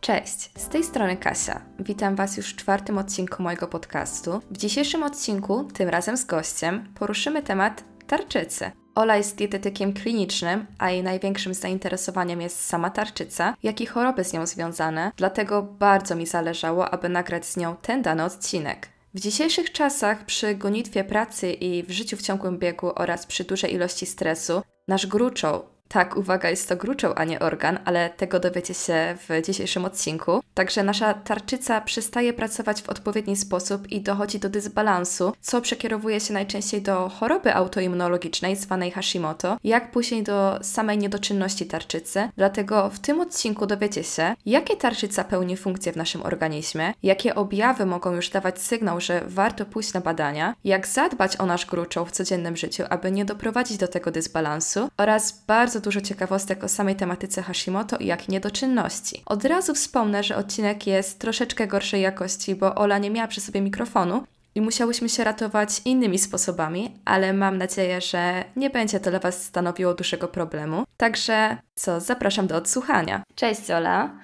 [0.00, 1.60] Cześć, z tej strony Kasia.
[1.78, 4.40] Witam Was już w czwartym odcinku mojego podcastu.
[4.50, 8.70] W dzisiejszym odcinku, tym razem z gościem, poruszymy temat tarczycy.
[8.94, 14.32] Ola jest dietetykiem klinicznym, a jej największym zainteresowaniem jest sama tarczyca, jak i choroby z
[14.32, 18.88] nią związane, dlatego bardzo mi zależało, aby nagrać z nią ten dany odcinek.
[19.14, 23.74] W dzisiejszych czasach, przy gonitwie pracy i w życiu w ciągłym biegu oraz przy dużej
[23.74, 25.62] ilości stresu, nasz gruczoł,
[25.92, 30.42] tak, uwaga, jest to gruczoł, a nie organ, ale tego dowiecie się w dzisiejszym odcinku.
[30.54, 36.34] Także nasza tarczyca przestaje pracować w odpowiedni sposób i dochodzi do dysbalansu, co przekierowuje się
[36.34, 42.28] najczęściej do choroby autoimmunologicznej zwanej Hashimoto, jak później do samej niedoczynności tarczycy.
[42.36, 47.86] Dlatego w tym odcinku dowiecie się, jakie tarczyca pełni funkcje w naszym organizmie, jakie objawy
[47.86, 52.12] mogą już dawać sygnał, że warto pójść na badania, jak zadbać o nasz gruczoł w
[52.12, 57.42] codziennym życiu, aby nie doprowadzić do tego dysbalansu oraz bardzo dużo ciekawostek o samej tematyce
[57.42, 59.22] Hashimoto i jak niedoczynności.
[59.26, 63.60] Od razu wspomnę, że odcinek jest troszeczkę gorszej jakości, bo Ola nie miała przy sobie
[63.60, 69.18] mikrofonu, i musiałyśmy się ratować innymi sposobami, ale mam nadzieję, że nie będzie to dla
[69.18, 70.84] Was stanowiło dużego problemu.
[70.96, 73.22] Także co, zapraszam do odsłuchania.
[73.34, 74.18] Cześć Ola.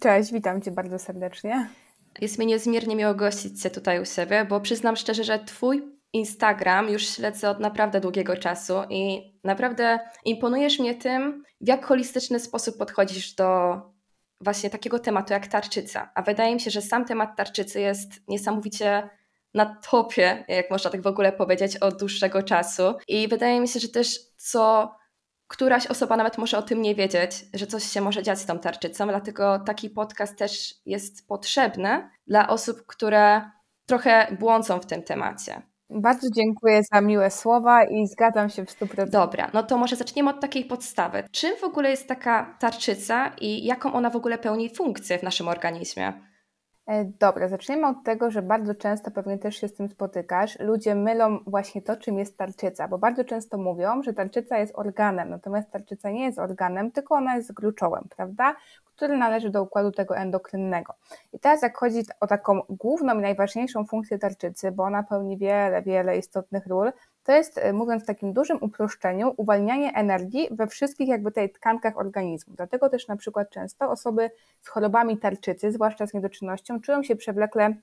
[0.00, 1.68] Cześć, witam Cię bardzo serdecznie.
[2.20, 6.88] Jest mi niezmiernie miło gościć Cię tutaj u siebie, bo przyznam szczerze, że Twój Instagram
[6.88, 12.78] już śledzę od naprawdę długiego czasu i naprawdę imponujesz mnie tym, w jak holistyczny sposób
[12.78, 13.80] podchodzisz do
[14.40, 16.10] właśnie takiego tematu jak tarczyca.
[16.14, 19.10] A wydaje mi się, że sam temat tarczycy jest niesamowicie
[19.54, 22.94] na topie, jak można tak w ogóle powiedzieć, od dłuższego czasu.
[23.08, 24.94] I wydaje mi się, że też co
[25.46, 28.58] któraś osoba nawet może o tym nie wiedzieć, że coś się może dziać z tą
[28.58, 33.50] tarczycą, dlatego taki podcast też jest potrzebny dla osób, które
[33.86, 35.69] trochę błądzą w tym temacie.
[35.90, 39.08] Bardzo dziękuję za miłe słowa i zgadzam się w 100%.
[39.08, 41.24] Dobra, no to może zaczniemy od takiej podstawy.
[41.30, 45.48] Czym w ogóle jest taka tarczyca i jaką ona w ogóle pełni funkcję w naszym
[45.48, 46.29] organizmie?
[46.90, 50.58] E, dobra, zaczniemy od tego, że bardzo często pewnie też się z tym spotykasz.
[50.58, 55.30] Ludzie mylą właśnie to, czym jest tarczyca, bo bardzo często mówią, że tarczyca jest organem,
[55.30, 58.56] natomiast tarczyca nie jest organem, tylko ona jest gruczołem, prawda?
[59.00, 60.94] który należy do układu tego endokrynnego.
[61.32, 65.82] I teraz jak chodzi o taką główną i najważniejszą funkcję tarczycy, bo ona pełni wiele,
[65.82, 66.92] wiele istotnych ról,
[67.24, 71.98] to jest, e, mówiąc w takim dużym uproszczeniu, uwalnianie energii we wszystkich jakby tej tkankach
[71.98, 72.54] organizmu.
[72.56, 77.74] Dlatego też na przykład często osoby z chorobami tarczycy, zwłaszcza z niedoczynnością, czują się przewlekle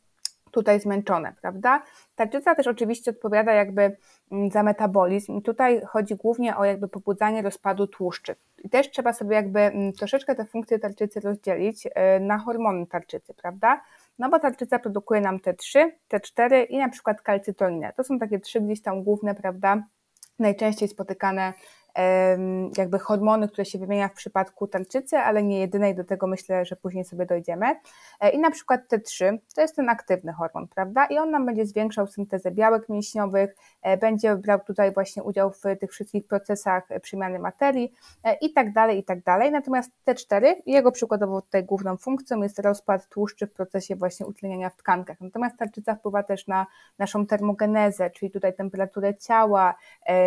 [0.52, 1.84] tutaj zmęczone, prawda?
[2.16, 3.98] Tarczyca też oczywiście odpowiada jakby
[4.32, 8.36] mm, za metabolizm i tutaj chodzi głównie o jakby pobudzanie rozpadu tłuszczy.
[8.64, 13.34] I też trzeba sobie jakby mm, troszeczkę te funkcje tarczycy rozdzielić e, na hormony tarczycy,
[13.34, 13.82] prawda?
[14.20, 17.94] No bo tarczyca produkuje nam T3, T4 i na przykład kalcytoninę.
[17.98, 19.84] To są takie trzy gdzieś tam główne, prawda,
[20.40, 21.54] najczęściej spotykane
[22.78, 26.76] jakby hormony, które się wymienia w przypadku tarczycy, ale nie jedynej, do tego myślę, że
[26.76, 27.66] później sobie dojdziemy.
[28.20, 31.06] E, I na przykład T3 to jest ten aktywny hormon, prawda?
[31.06, 35.62] I on nam będzie zwiększał syntezę białek mięśniowych, e, będzie brał tutaj właśnie udział w
[35.80, 37.94] tych wszystkich procesach przemiany materii
[38.24, 39.52] e, i tak dalej, i tak dalej.
[39.52, 44.76] Natomiast T4, jego przykładowo tutaj główną funkcją jest rozpad tłuszczy w procesie właśnie utleniania w
[44.76, 45.22] tkankach.
[45.22, 46.66] Natomiast tarczyca wpływa też na
[47.00, 49.76] naszą termogenezę, czyli tutaj temperaturę ciała,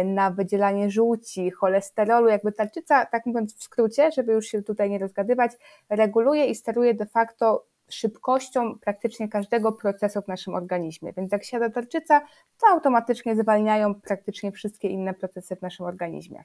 [0.04, 4.98] na wydzielanie żółci, cholesterolu, jakby tarczyca, tak mówiąc w skrócie, żeby już się tutaj nie
[4.98, 5.52] rozgadywać,
[5.90, 11.12] reguluje i steruje de facto szybkością praktycznie każdego procesu w naszym organizmie.
[11.16, 12.20] Więc jak siada tarczyca,
[12.60, 16.44] to automatycznie zwalniają praktycznie wszystkie inne procesy w naszym organizmie.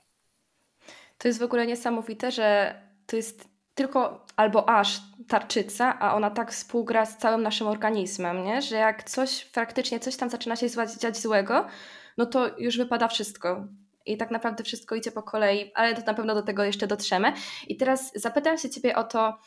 [1.17, 6.51] To jest w ogóle niesamowite, że to jest tylko albo aż tarczyca, a ona tak
[6.51, 8.61] współgra z całym naszym organizmem, nie?
[8.61, 10.67] że jak coś faktycznie coś tam zaczyna się
[10.99, 11.67] dziać złego,
[12.17, 13.67] no to już wypada wszystko
[14.05, 17.33] i tak naprawdę wszystko idzie po kolei, ale to na pewno do tego jeszcze dotrzemy.
[17.67, 19.37] I teraz zapytam się Ciebie o to,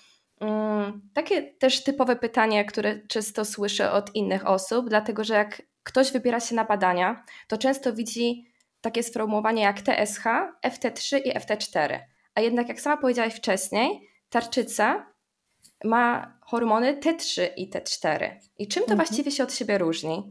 [0.40, 6.12] um, takie też typowe pytanie, które często słyszę od innych osób, dlatego że jak ktoś
[6.12, 8.44] wybiera się na badania, to często widzi
[8.80, 10.24] takie sformułowanie jak TSH,
[10.66, 11.98] FT3 i FT4.
[12.34, 15.06] A jednak, jak sama powiedziałaś wcześniej, tarczyca
[15.84, 18.30] ma hormony T3 i T4.
[18.58, 18.96] I czym to mhm.
[18.96, 20.30] właściwie się od siebie różni?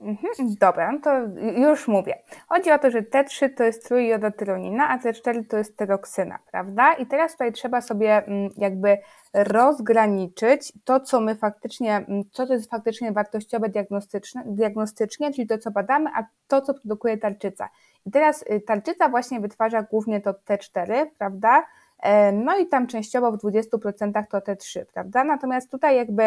[0.00, 1.18] Mhm, dobra, no to
[1.60, 2.18] już mówię.
[2.48, 6.92] Chodzi o to, że T3 to jest trójjodotyronina, a T4 to jest tyroksyna, prawda?
[6.92, 8.98] I teraz tutaj trzeba sobie mm, jakby
[9.34, 15.58] rozgraniczyć to, co my faktycznie, mm, co to jest faktycznie wartościowe diagnostyczne, diagnostycznie, czyli to,
[15.58, 17.68] co badamy, a to, co produkuje tarczyca.
[18.06, 21.66] I teraz y, tarczyca właśnie wytwarza głównie to T4, prawda?
[21.98, 25.24] E, no i tam częściowo w 20% to T3, prawda?
[25.24, 26.22] Natomiast tutaj jakby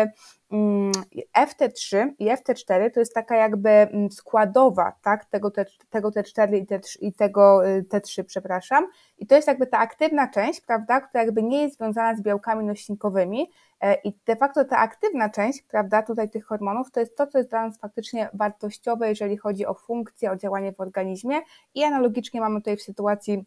[0.52, 0.92] mm,
[1.38, 6.66] FT3 i FT4 to jest taka jakby mm, składowa, tak, tego, T, tego T4 i,
[6.66, 8.88] T3, i tego y, T3, przepraszam,
[9.18, 12.66] i to jest jakby ta aktywna część, prawda, która jakby nie jest związana z białkami
[12.66, 13.50] nośnikowymi,
[13.82, 17.38] E, I de facto ta aktywna część, prawda, tutaj tych hormonów, to jest to, co
[17.38, 21.42] jest dla nas faktycznie wartościowe, jeżeli chodzi o funkcję, o działanie w organizmie.
[21.76, 23.46] I analogicznie mamy tutaj w sytuacji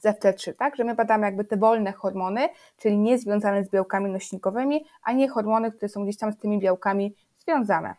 [0.00, 0.76] z FT3, tak?
[0.76, 5.28] Że my badamy jakby te wolne hormony, czyli nie związane z białkami nośnikowymi, a nie
[5.28, 7.94] hormony, które są gdzieś tam z tymi białkami związane.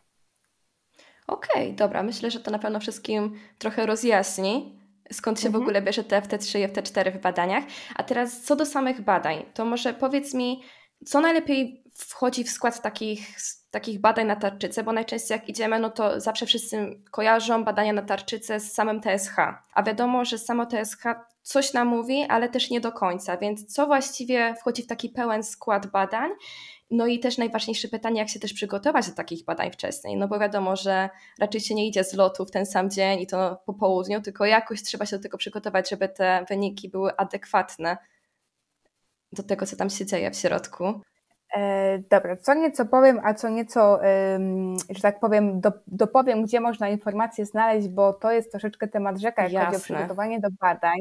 [1.27, 2.03] Okej, okay, dobra.
[2.03, 4.79] Myślę, że to na pewno wszystkim trochę rozjaśni,
[5.11, 5.61] skąd się mhm.
[5.61, 7.63] w ogóle bierze te FT3 i FT4 w badaniach.
[7.95, 10.63] A teraz co do samych badań, to może powiedz mi,
[11.05, 13.39] co najlepiej wchodzi w skład takich,
[13.71, 18.01] takich badań na tarczycę, bo najczęściej jak idziemy, no to zawsze wszyscy kojarzą badania na
[18.01, 19.35] tarczycę z samym TSH.
[19.73, 21.03] A wiadomo, że samo TSH
[21.41, 25.43] coś nam mówi, ale też nie do końca, więc co właściwie wchodzi w taki pełen
[25.43, 26.31] skład badań?
[26.91, 30.39] No i też najważniejsze pytanie, jak się też przygotować do takich badań wcześniej, no bo
[30.39, 31.09] wiadomo, że
[31.39, 34.45] raczej się nie idzie z lotu w ten sam dzień i to po południu, tylko
[34.45, 37.97] jakoś trzeba się do tego przygotować, żeby te wyniki były adekwatne
[39.31, 41.01] do tego, co tam się dzieje w środku.
[41.55, 43.99] E, dobra, co nieco powiem, a co nieco,
[44.89, 49.43] że tak powiem, do, dopowiem, gdzie można informacje znaleźć, bo to jest troszeczkę temat rzeka,
[49.43, 49.65] jak Jasne.
[49.65, 50.99] chodzi o przygotowanie do badań.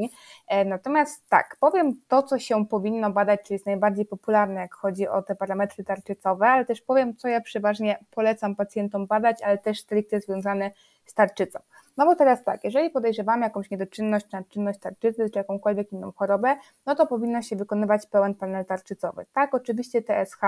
[0.49, 5.09] E, natomiast tak, powiem to, co się powinno badać, czyli jest najbardziej popularne, jak chodzi
[5.09, 9.81] o te parametry tarczycowe, ale też powiem, co ja przeważnie polecam pacjentom badać, ale też
[9.81, 10.71] stricte związane
[11.11, 11.59] z tarczycą.
[11.97, 16.95] No bo teraz tak, jeżeli podejrzewamy jakąś niedoczynność, nadczynność tarczycy, czy jakąkolwiek inną chorobę, no
[16.95, 19.27] to powinno się wykonywać pełen panel tarczycowy.
[19.33, 20.41] Tak, oczywiście TSH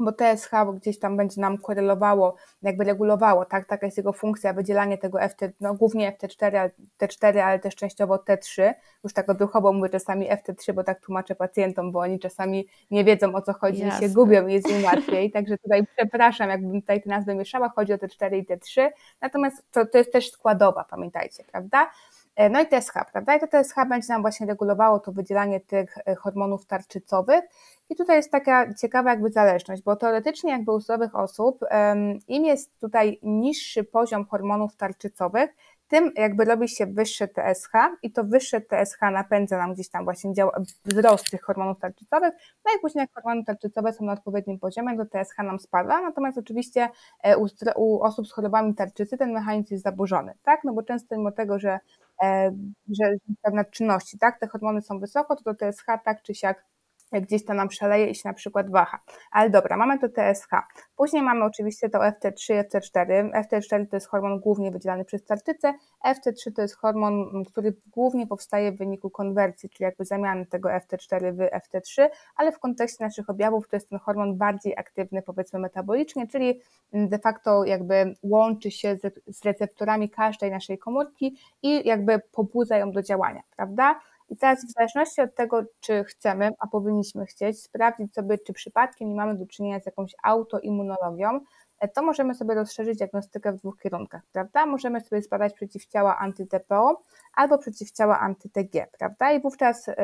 [0.00, 4.98] bo TSH gdzieś tam będzie nam korelowało, jakby regulowało, tak, taka jest jego funkcja, wydzielanie
[4.98, 6.70] tego FT, no głównie FT4,
[7.00, 8.74] T4, ale też częściowo T3,
[9.04, 13.34] już tak odruchowo mówię czasami FT3, bo tak tłumaczę pacjentom, bo oni czasami nie wiedzą
[13.34, 14.06] o co chodzi Jasne.
[14.06, 17.68] i się gubią i jest im łatwiej, także tutaj przepraszam, jakbym tutaj te nazwy mieszała,
[17.68, 18.88] chodzi o T4 i T3,
[19.20, 21.90] natomiast to, to jest też składowa, pamiętajcie, prawda?
[22.36, 23.36] E, no i TSH, prawda?
[23.36, 27.44] I to TSH będzie nam właśnie regulowało to wydzielanie tych e, hormonów tarczycowych.
[27.88, 31.60] I tutaj jest taka ciekawa jakby zależność, bo teoretycznie jakby u zdrowych osób
[32.28, 35.50] im jest tutaj niższy poziom hormonów tarczycowych,
[35.90, 37.72] tym jakby robi się wyższe TSH
[38.02, 40.32] i to wyższe TSH napędza nam gdzieś tam właśnie
[40.84, 42.34] wzrost tych hormonów tarczycowych,
[42.64, 46.38] no i później jak hormony tarczycowe są na odpowiednim poziomie, to TSH nam spada, natomiast
[46.38, 46.88] oczywiście
[47.22, 47.46] e, u,
[47.76, 51.58] u osób z chorobami tarczycy ten mechanizm jest zaburzony, tak, no bo często mimo tego,
[51.58, 51.80] że
[52.98, 53.04] że
[53.42, 56.64] pewne czynności, tak, te hormony są wysoko, to to TSH tak czy siak
[57.12, 58.98] gdzieś to nam szaleje i się na przykład waha.
[59.32, 60.50] Ale dobra, mamy to TSH.
[60.96, 63.30] Później mamy oczywiście to FT3, FT4.
[63.30, 65.74] FT4 to jest hormon głównie wydzielany przez tarczycę,
[66.06, 71.32] FT3 to jest hormon, który głównie powstaje w wyniku konwersji, czyli jakby zamiany tego FT4
[71.32, 76.26] w FT3, ale w kontekście naszych objawów to jest ten hormon bardziej aktywny powiedzmy metabolicznie,
[76.26, 76.60] czyli
[76.92, 78.96] de facto jakby łączy się
[79.26, 84.00] z receptorami każdej naszej komórki i jakby pobudza ją do działania, prawda?
[84.30, 89.08] I teraz w zależności od tego, czy chcemy, a powinniśmy chcieć, sprawdzić sobie, czy przypadkiem
[89.08, 91.40] nie mamy do czynienia z jakąś autoimmunologią,
[91.80, 94.66] e, to możemy sobie rozszerzyć diagnostykę w dwóch kierunkach, prawda?
[94.66, 96.94] Możemy sobie zbadać przeciwciała anty-TPO
[97.34, 99.32] albo przeciwciała anty-TG, prawda?
[99.32, 99.94] I wówczas y,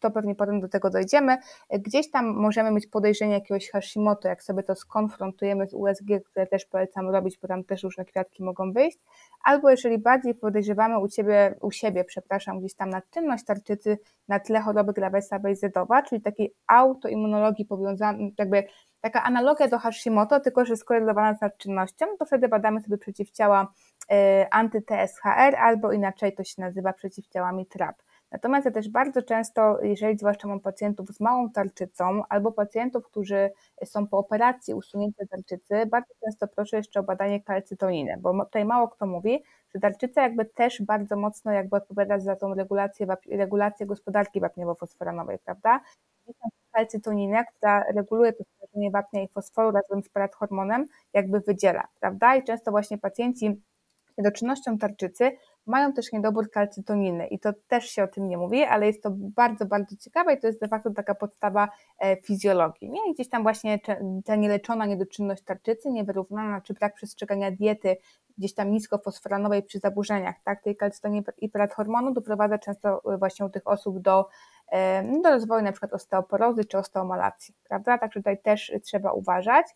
[0.00, 1.38] to pewnie potem do tego dojdziemy.
[1.70, 6.64] Gdzieś tam możemy mieć podejrzenie jakiegoś Hashimoto, jak sobie to skonfrontujemy z USG, które też
[6.64, 8.98] polecam robić, bo tam też różne kwiatki mogą wyjść,
[9.44, 13.98] albo jeżeli bardziej podejrzewamy u, ciebie, u siebie, przepraszam, gdzieś tam nadczynność tarczycy
[14.28, 18.64] na tle choroby Gravesa Bejzedowa, czyli takiej autoimmunologii powiązanej, jakby
[19.00, 23.72] taka analogia do Hashimoto, tylko że skorelowana z nadczynnością, to wtedy badamy sobie przeciwciała
[24.50, 28.02] anty-TSHR albo inaczej to się nazywa przeciwciałami TRAP.
[28.32, 33.50] Natomiast ja też bardzo często, jeżeli zwłaszcza mam pacjentów z małą tarczycą albo pacjentów, którzy
[33.84, 38.88] są po operacji usunięcia tarczycy, bardzo często proszę jeszcze o badanie kalcytoniny, bo tutaj mało
[38.88, 39.42] kto mówi,
[39.74, 45.80] że tarczyca jakby też bardzo mocno jakby odpowiada za tą regulację, regulację gospodarki wapniowo-fosforanowej, prawda?
[46.72, 52.36] kalcytoninę, która reguluje to stężenie wapnia i fosforu razem z parathormonem, jakby wydziela, prawda?
[52.36, 53.62] I często właśnie pacjenci
[54.18, 58.86] niedoczynnością tarczycy mają też niedobór kalcytoniny i to też się o tym nie mówi, ale
[58.86, 62.90] jest to bardzo, bardzo ciekawe i to jest de facto taka podstawa e, fizjologii.
[62.90, 63.10] Nie?
[63.10, 63.78] I gdzieś tam właśnie
[64.24, 67.96] ta nieleczona niedoczynność tarczycy, niewyrównana czy brak przestrzegania diety
[68.38, 73.50] gdzieś tam niskofosforanowej przy zaburzeniach tak, tej kalcytoniny i parathormonu doprowadza często e, właśnie u
[73.50, 74.28] tych osób do
[75.04, 77.98] no, do rozwoju na przykład osteoporozy czy osteomalacji, prawda?
[77.98, 79.66] Także tutaj też trzeba uważać.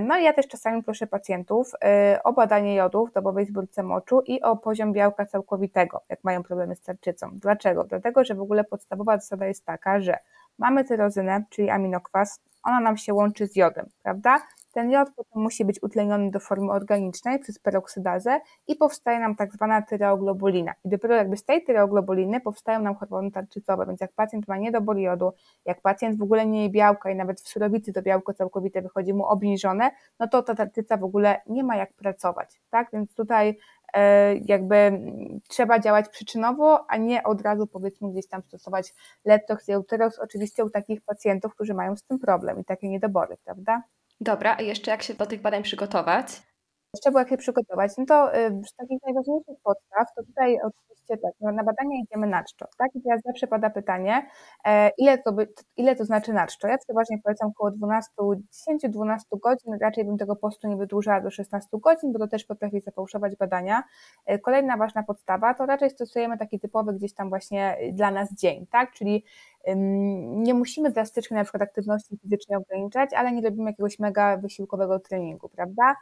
[0.00, 1.72] No i ja też czasami proszę pacjentów
[2.14, 6.42] y, o badanie jodu w dobowej zbiórce moczu i o poziom białka całkowitego, jak mają
[6.42, 7.30] problemy z tarczycą.
[7.32, 7.84] Dlaczego?
[7.84, 10.18] Dlatego, że w ogóle podstawowa zasada jest taka, że
[10.58, 14.42] mamy tyrozynę, czyli aminokwas, ona nam się łączy z jodem, prawda?
[14.72, 19.52] Ten jod potem musi być utleniony do formy organicznej przez peroksydazę i powstaje nam tak
[19.52, 20.72] zwana tyreoglobulina.
[20.84, 24.98] I dopiero jakby z tej tyreoglobuliny powstają nam hormony tarczycowe, więc jak pacjent ma niedobór
[24.98, 25.32] jodu,
[25.64, 29.14] jak pacjent w ogóle nie je białka i nawet w surowicy to białko całkowite wychodzi
[29.14, 32.88] mu obniżone, no to ta tarczyca w ogóle nie ma jak pracować, tak?
[32.92, 33.58] Więc tutaj
[33.94, 35.00] e, jakby
[35.48, 39.72] trzeba działać przyczynowo, a nie od razu powiedzmy gdzieś tam stosować Lettox i
[40.20, 43.82] oczywiście u takich pacjentów, którzy mają z tym problem i takie niedobory, prawda?
[44.20, 46.26] Dobra, a jeszcze jak się do tych badań przygotować?
[46.94, 51.16] Jeszcze było jak je przygotować, no to y, z takich najważniejszych podstaw, to tutaj oczywiście
[51.16, 52.88] tak, no na badania idziemy na czczo, tak?
[52.94, 54.26] I teraz zawsze pada pytanie,
[54.64, 56.68] e, ile to, by, ile to znaczy na czczo?
[56.68, 61.68] Ja przeważnie polecam około 12, 10-12 godzin, raczej bym tego postu nie wydłużała do 16
[61.72, 63.82] godzin, bo to też potrafi zafałszować badania.
[64.26, 68.66] E, kolejna ważna podstawa, to raczej stosujemy taki typowy gdzieś tam właśnie dla nas dzień,
[68.66, 68.92] tak?
[68.92, 69.24] Czyli
[70.26, 75.48] nie musimy drastycznie na przykład aktywności fizycznej ograniczać, ale nie robimy jakiegoś mega wysiłkowego treningu,
[75.48, 75.94] prawda?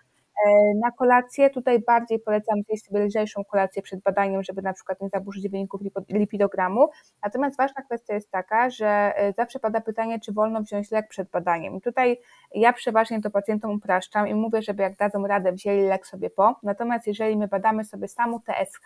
[0.47, 5.00] E, na kolację tutaj bardziej polecam zjeść sobie lżejszą kolację przed badaniem, żeby na przykład
[5.00, 6.88] nie zaburzyć wyników lipidogramu.
[7.23, 11.30] Natomiast ważna kwestia jest taka, że e, zawsze pada pytanie, czy wolno wziąć lek przed
[11.30, 11.75] badaniem.
[11.76, 12.21] I tutaj
[12.54, 16.57] ja przeważnie to pacjentom upraszczam i mówię, żeby jak dadzą radę, wzięli lek sobie po.
[16.62, 18.85] Natomiast jeżeli my badamy sobie samą TSH,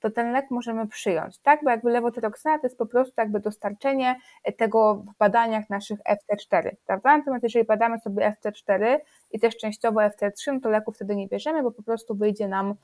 [0.00, 1.60] to ten lek możemy przyjąć, tak?
[1.64, 4.16] Bo jakby lewotyroksyna to jest po prostu jakby dostarczenie
[4.56, 7.18] tego w badaniach naszych FT4, prawda?
[7.18, 8.98] Natomiast jeżeli badamy sobie FT4
[9.30, 12.74] i też częściowo FT3, no to leku wtedy nie bierzemy, bo po prostu wyjdzie nam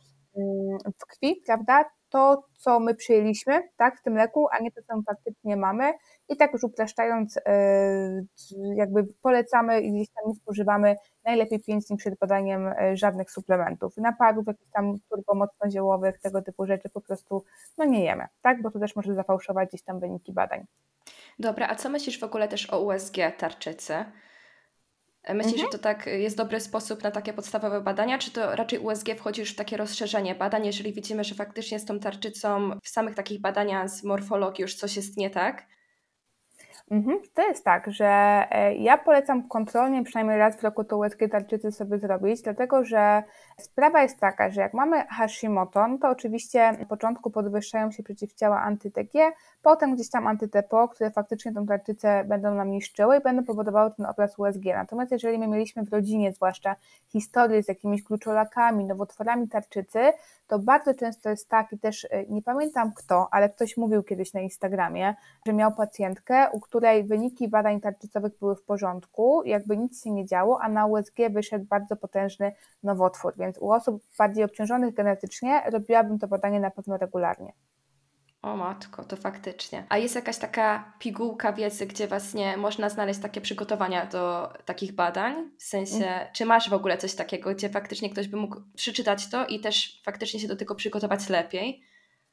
[1.01, 1.85] w krwi, prawda?
[2.09, 5.93] To, co my przyjęliśmy, tak, w tym leku, a nie to, co faktycznie mamy.
[6.29, 8.25] I tak już upraszczając, e,
[8.75, 13.97] jakby polecamy i gdzieś tam nie spożywamy najlepiej 5 dni przed podaniem e, żadnych suplementów,
[13.97, 17.45] napadów, jakichś tam turbomocno ziołowych, tego typu rzeczy po prostu
[17.79, 20.65] no nie jemy, tak, bo to też może zafałszować gdzieś tam wyniki badań.
[21.39, 24.05] Dobra, a co myślisz w ogóle też o USG tarczycy?
[25.29, 25.73] Myślisz, mhm.
[25.73, 29.41] że to tak jest dobry sposób na takie podstawowe badania, czy to raczej USG wchodzi
[29.41, 33.41] już w takie rozszerzenie badań, jeżeli widzimy, że faktycznie z tą tarczycą w samych takich
[33.41, 35.67] badaniach z morfologii już coś jest nie tak?
[36.91, 37.19] Mhm.
[37.35, 38.07] To jest tak, że
[38.51, 43.23] e, ja polecam kontrolnie przynajmniej raz w roku tą łezkę tarczycy sobie zrobić, dlatego że
[43.61, 48.67] sprawa jest taka, że jak mamy Hashimoto, no to oczywiście na początku podwyższają się przeciwciała
[48.71, 49.33] anty-TG,
[49.63, 54.07] potem gdzieś tam anty-TPO, które faktycznie tą tarczycę będą nam niszczyły i będą powodowały ten
[54.07, 54.65] obraz USG.
[54.65, 56.77] Natomiast jeżeli my mieliśmy w rodzinie zwłaszcza
[57.09, 60.13] historię z jakimiś kluczolakami, nowotworami tarczycy,
[60.47, 64.33] to bardzo często jest tak i też e, nie pamiętam kto, ale ktoś mówił kiedyś
[64.33, 65.15] na Instagramie,
[65.47, 70.27] że miał pacjentkę, u której wyniki badań tarczycowych były w porządku, jakby nic się nie
[70.27, 76.19] działo, a na USG wyszedł bardzo potężny nowotwór, więc u osób bardziej obciążonych genetycznie robiłabym
[76.19, 77.53] to badanie na pewno regularnie.
[78.43, 79.87] O matko, to faktycznie.
[79.89, 85.51] A jest jakaś taka pigułka wiedzy, gdzie właśnie można znaleźć takie przygotowania do takich badań?
[85.59, 86.27] W sensie, mm.
[86.33, 90.03] czy masz w ogóle coś takiego, gdzie faktycznie ktoś by mógł przeczytać to i też
[90.05, 91.83] faktycznie się do tego przygotować lepiej?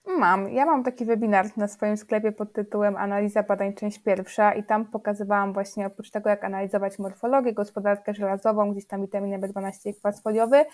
[0.05, 0.53] Mam.
[0.53, 4.85] Ja mam taki webinar na swoim sklepie pod tytułem Analiza badań część pierwsza i tam
[4.85, 10.21] pokazywałam właśnie oprócz tego, jak analizować morfologię, gospodarkę żelazową, gdzieś tam witaminę B12 i kwas
[10.21, 10.65] foliowy,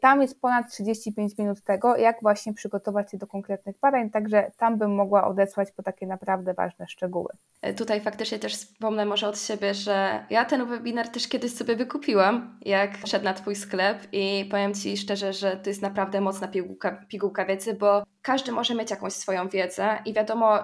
[0.00, 4.78] tam jest ponad 35 minut tego, jak właśnie przygotować się do konkretnych badań, także tam
[4.78, 7.28] bym mogła odesłać po takie naprawdę ważne szczegóły.
[7.62, 11.76] E, tutaj faktycznie też wspomnę może od siebie, że ja ten webinar też kiedyś sobie
[11.76, 16.48] wykupiłam, jak wszedł na Twój sklep i powiem Ci szczerze, że to jest naprawdę mocna
[16.48, 20.58] pigułka, pigułka wiedzy, bo każdy może mieć jakąś swoją wiedzę i wiadomo,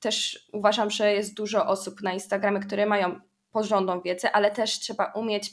[0.00, 5.04] też uważam, że jest dużo osób na Instagramie, które mają porządną wiedzę, ale też trzeba
[5.04, 5.50] umieć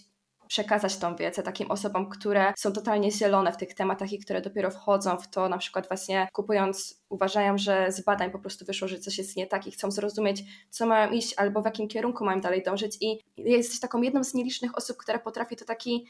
[0.47, 4.71] przekazać tą wiedzę takim osobom, które są totalnie zielone w tych tematach i które dopiero
[4.71, 8.99] wchodzą w to, na przykład właśnie kupując, uważają, że z badań po prostu wyszło, że
[8.99, 12.41] coś jest nie tak i chcą zrozumieć, co mają iść albo w jakim kierunku mają
[12.41, 12.97] dalej dążyć.
[13.01, 16.05] I jesteś taką jedną z nielicznych osób, która potrafi to taki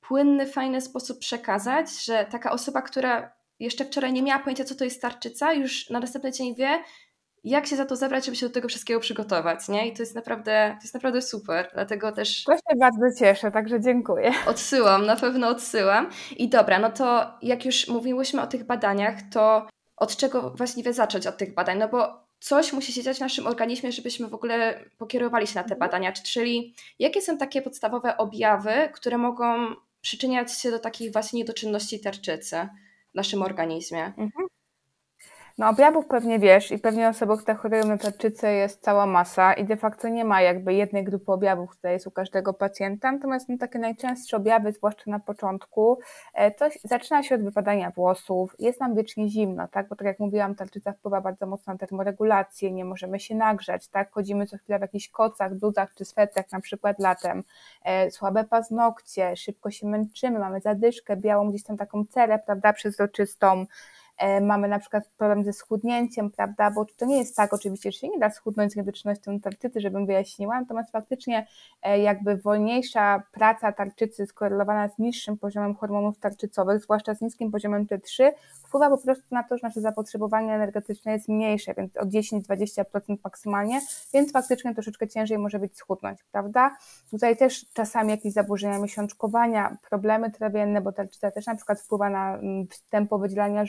[0.00, 4.84] płynny, fajny sposób przekazać, że taka osoba, która jeszcze wczoraj nie miała pojęcia, co to
[4.84, 6.82] jest tarczyca, już na następny dzień wie,
[7.44, 9.88] jak się za to zabrać, żeby się do tego wszystkiego przygotować, nie?
[9.88, 12.44] I to jest naprawdę, to jest naprawdę super, dlatego też...
[12.44, 14.32] To się bardzo cieszę, także dziękuję.
[14.46, 16.10] Odsyłam, na pewno odsyłam.
[16.36, 21.26] I dobra, no to jak już mówiłyśmy o tych badaniach, to od czego właściwie zacząć
[21.26, 21.78] od tych badań?
[21.78, 25.62] No bo coś musi się dziać w naszym organizmie, żebyśmy w ogóle pokierowali się na
[25.62, 25.78] te mhm.
[25.78, 32.00] badania, czyli jakie są takie podstawowe objawy, które mogą przyczyniać się do takich właśnie niedoczynności
[32.00, 32.68] tarczycy?
[33.14, 34.12] Naszym organizmie.
[34.16, 34.46] Mhm.
[35.58, 39.64] No objawów pewnie wiesz i pewnie osoby, które chorują na tarczycę jest cała masa i
[39.64, 43.58] de facto nie ma jakby jednej grupy objawów, która jest u każdego pacjenta, natomiast no,
[43.58, 45.98] takie najczęstsze objawy, zwłaszcza na początku,
[46.34, 50.20] e, to zaczyna się od wypadania włosów, jest nam wiecznie zimno, tak, bo tak jak
[50.20, 54.78] mówiłam, tarczyca wpływa bardzo mocno na termoregulację, nie możemy się nagrzać, tak, chodzimy co chwilę
[54.78, 57.42] w jakichś kocach, bluzach czy swetrach, na przykład latem,
[57.84, 63.66] e, słabe paznokcie, szybko się męczymy, mamy zadyszkę białą, gdzieś tam taką cerę, prawda, przezroczystą,
[63.66, 64.03] E,
[64.40, 68.08] mamy na przykład problem ze schudnięciem, prawda, bo to nie jest tak oczywiście, że się
[68.08, 71.46] nie da schudnąć z niedoczynnością tarczycy, żebym wyjaśniła, natomiast faktycznie
[71.82, 77.86] e, jakby wolniejsza praca tarczycy skorelowana z niższym poziomem hormonów tarczycowych, zwłaszcza z niskim poziomem
[77.86, 78.30] T3,
[78.66, 83.80] wpływa po prostu na to, że nasze zapotrzebowanie energetyczne jest mniejsze, więc o 10-20% maksymalnie,
[84.12, 86.76] więc faktycznie troszeczkę ciężej może być schudnąć, prawda?
[87.10, 92.34] Tutaj też czasami jakieś zaburzenia miesiączkowania, problemy trawienne, bo tarczyca też na przykład wpływa na
[92.34, 93.64] mm, tempo wydzielania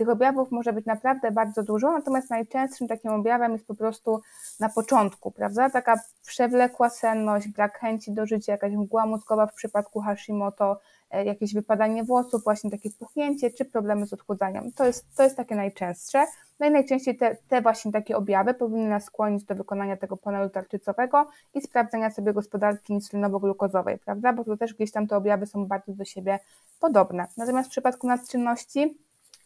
[0.00, 4.20] tych objawów może być naprawdę bardzo dużo, natomiast najczęstszym takim objawem jest po prostu
[4.60, 5.70] na początku, prawda?
[5.70, 10.80] Taka przewlekła senność, brak chęci do życia, jakaś mgła mózgowa w przypadku Hashimoto,
[11.10, 14.72] e, jakieś wypadanie włosów, właśnie takie puchnięcie, czy problemy z odchudzaniem.
[14.72, 16.26] To jest, to jest takie najczęstsze.
[16.60, 20.50] No i najczęściej te, te właśnie takie objawy powinny nas skłonić do wykonania tego panelu
[20.50, 24.32] tarczycowego i sprawdzenia sobie gospodarki insulinowo-glukozowej, prawda?
[24.32, 26.38] Bo to też gdzieś tam te objawy są bardzo do siebie
[26.80, 27.26] podobne.
[27.36, 28.98] Natomiast w przypadku nadczynności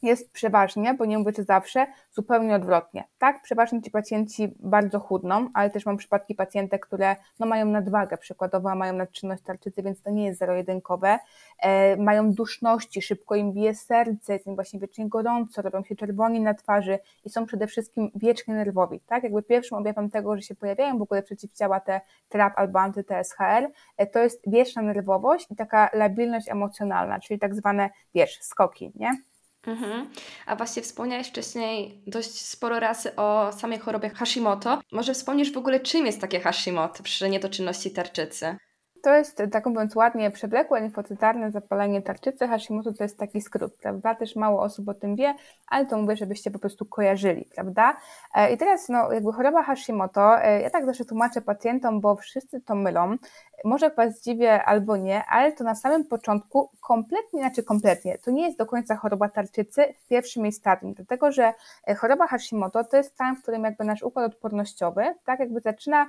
[0.08, 3.04] jest przeważnie, bo nie mówię, czy zawsze, zupełnie odwrotnie.
[3.18, 8.18] Tak, przeważnie ci pacjenci bardzo chudną, ale też mam przypadki pacjentek, które no, mają nadwagę
[8.18, 11.18] przykładowo, mają nadczynność tarczycy, więc to nie jest zero-jedynkowe.
[11.58, 16.40] E, mają duszności, szybko im bije serce, jest im właśnie wiecznie gorąco, robią się czerwoni
[16.40, 19.00] na twarzy i są przede wszystkim wiecznie nerwowi.
[19.00, 23.68] Tak, jakby pierwszym objawem tego, że się pojawiają w ogóle przeciwciała te TRAP albo anty-TSHR,
[23.96, 29.10] e, to jest wieczna nerwowość i taka labilność emocjonalna, czyli tak zwane, wiesz, skoki, nie?
[29.66, 30.10] Mhm.
[30.46, 34.80] A właśnie wspomniałeś wcześniej dość sporo razy o samej chorobie Hashimoto.
[34.92, 38.56] Może wspomnisz w ogóle, czym jest takie Hashimoto przy niedoczynności tarczycy?
[39.04, 42.48] To jest, tak mówiąc ładnie, przewlekłe linfocytarne zapalenie tarczycy.
[42.48, 44.14] Hashimoto to jest taki skrót, prawda?
[44.14, 45.34] Też mało osób o tym wie,
[45.66, 47.96] ale to mówię, żebyście po prostu kojarzyli, prawda?
[48.34, 52.60] E, I teraz, no, jakby choroba Hashimoto, e, ja tak zawsze tłumaczę pacjentom, bo wszyscy
[52.60, 53.16] to mylą.
[53.64, 58.46] Może Was dziwię albo nie, ale to na samym początku kompletnie, znaczy kompletnie, to nie
[58.46, 61.52] jest do końca choroba tarczycy w pierwszym jej stadium, dlatego że
[61.86, 66.06] e, choroba Hashimoto to jest stan, w którym jakby nasz układ odpornościowy, tak jakby zaczyna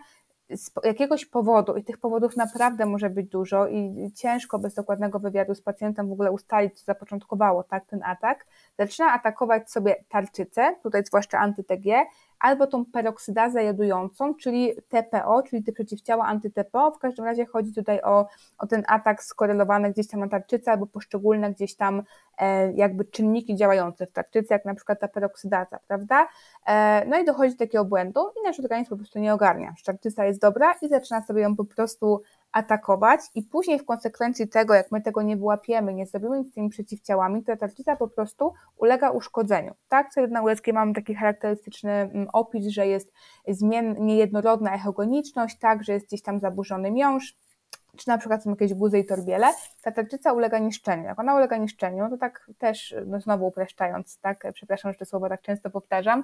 [0.49, 5.55] z jakiegoś powodu, i tych powodów naprawdę może być dużo, i ciężko bez dokładnego wywiadu
[5.55, 8.45] z pacjentem w ogóle ustalić, co zapoczątkowało tak, ten atak,
[8.79, 12.05] zaczyna atakować sobie tarczycę, tutaj zwłaszcza anty-TG,
[12.45, 16.91] albo tą peroksydazę jodującą, czyli TPO, czyli te przeciwciała anty-TPO.
[16.91, 18.27] W każdym razie chodzi tutaj o,
[18.57, 22.03] o ten atak skorelowany gdzieś tam na tarczycę, albo poszczególne gdzieś tam
[22.37, 26.27] e, jakby czynniki działające w tarczycy, jak na przykład ta peroksydaza, prawda?
[26.67, 29.73] E, no i dochodzi do takiego błędu i nasz organizm po prostu nie ogarnia.
[29.85, 32.21] Tarczyca jest dobra i zaczyna sobie ją po prostu
[32.55, 36.53] atakować i później w konsekwencji tego, jak my tego nie wyłapiemy, nie zrobimy nic z
[36.53, 39.73] tymi przeciwciałami, to ta tarczyca po prostu ulega uszkodzeniu.
[39.89, 43.13] Tak, w na USG mamy taki charakterystyczny mm, opis, że jest
[43.47, 47.37] zmien, niejednorodna echogoniczność, tak, że jest gdzieś tam zaburzony miąższ,
[47.97, 49.47] czy na przykład są jakieś guzy i torbiele,
[49.81, 51.03] ta tarczyca ulega niszczeniu.
[51.03, 55.29] Jak ona ulega niszczeniu, to tak też, no znowu upraszczając, tak, przepraszam, że to słowo
[55.29, 56.23] tak często powtarzam,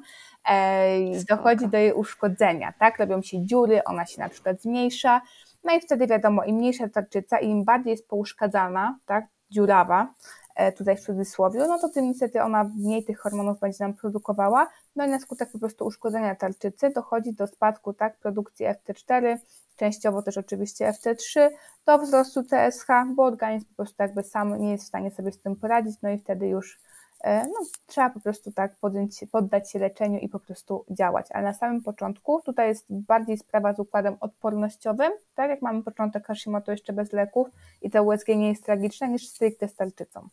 [0.50, 5.22] e, dochodzi do jej uszkodzenia, tak, robią się dziury, ona się na przykład zmniejsza,
[5.63, 10.13] no i wtedy wiadomo, im mniejsza tarczyca im bardziej jest pouszkadzana, tak, dziurawa,
[10.56, 14.67] e, tutaj w cudzysłowie, no to tym niestety ona mniej tych hormonów będzie nam produkowała,
[14.95, 19.38] no i na skutek po prostu uszkodzenia tarczycy dochodzi do spadku tak produkcji FT4,
[19.76, 21.50] częściowo też oczywiście FT3,
[21.86, 25.41] do wzrostu TSH, bo organizm po prostu jakby sam nie jest w stanie sobie z
[25.41, 26.80] tym poradzić, no i wtedy już
[27.23, 31.25] no, trzeba po prostu tak podjąć, poddać się leczeniu i po prostu działać.
[31.29, 36.27] Ale na samym początku tutaj jest bardziej sprawa z układem odpornościowym, tak jak mamy początek
[36.27, 37.47] Hashimoto jeszcze bez leków
[37.81, 40.29] i to USG nie jest tragiczne niż stricte z tarczycą.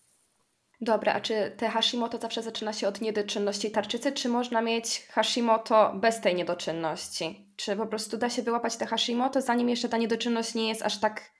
[0.81, 5.93] Dobra, a czy te Hashimoto zawsze zaczyna się od niedoczynności tarczycy, czy można mieć Hashimoto
[5.95, 7.53] bez tej niedoczynności?
[7.57, 11.01] Czy po prostu da się wyłapać te Hashimoto, zanim jeszcze ta niedoczynność nie jest aż
[11.01, 11.31] tak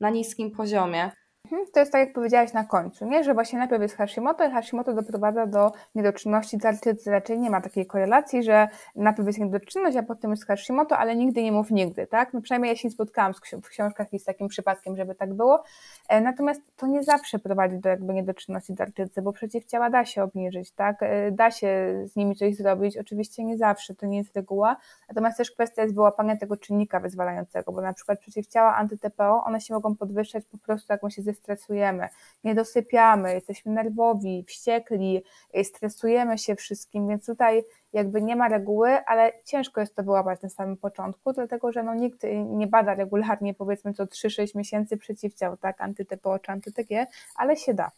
[0.00, 1.10] na niskim poziomie?
[1.52, 3.24] Mhm, to jest tak, jak powiedziałaś na końcu, nie?
[3.24, 7.10] że właśnie najpierw jest Hashimoto i Hashimoto doprowadza do niedoczynności tarczycy.
[7.10, 11.42] Raczej nie ma takiej korelacji, że najpierw jest niedoczynność, a potem jest Hashimoto, ale nigdy
[11.42, 12.34] nie mów nigdy, tak?
[12.34, 15.62] No przynajmniej ja się nie spotkałam w książkach i z takim przypadkiem, żeby tak było.
[16.08, 20.72] E, natomiast to nie zawsze prowadzi do jakby niedoczynności tarczycy, bo przeciwciała da się obniżyć,
[20.72, 21.02] tak?
[21.02, 24.76] E, da się z nimi coś zrobić, oczywiście nie zawsze, to nie jest reguła.
[25.08, 29.74] Natomiast też kwestia jest wyłapania tego czynnika wyzwalającego, bo na przykład przeciwciała anty-TPO, one się
[29.74, 32.08] mogą podwyższać po prostu, jak się ze stresujemy,
[32.44, 35.22] nie dosypiamy, jesteśmy nerwowi, wściekli,
[35.64, 40.48] stresujemy się wszystkim, więc tutaj jakby nie ma reguły, ale ciężko jest to wyłapać na
[40.48, 45.80] samym początku, dlatego że no, nikt nie bada regularnie powiedzmy co 3-6 miesięcy przeciwciał, tak,
[45.80, 47.90] antyTPO czy antyTG, ale się da.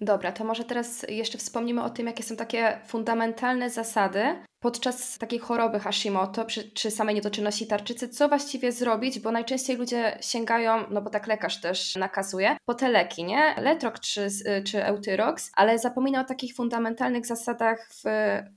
[0.00, 4.22] Dobra, to może teraz jeszcze wspomnimy o tym, jakie są takie fundamentalne zasady
[4.60, 10.18] podczas takiej choroby Hashimoto czy, czy samej niedoczynności tarczycy, co właściwie zrobić, bo najczęściej ludzie
[10.20, 13.54] sięgają, no bo tak lekarz też nakazuje, po te leki, nie?
[13.58, 14.28] Letrok czy,
[14.64, 18.04] czy Eutyrox, ale zapomina o takich fundamentalnych zasadach w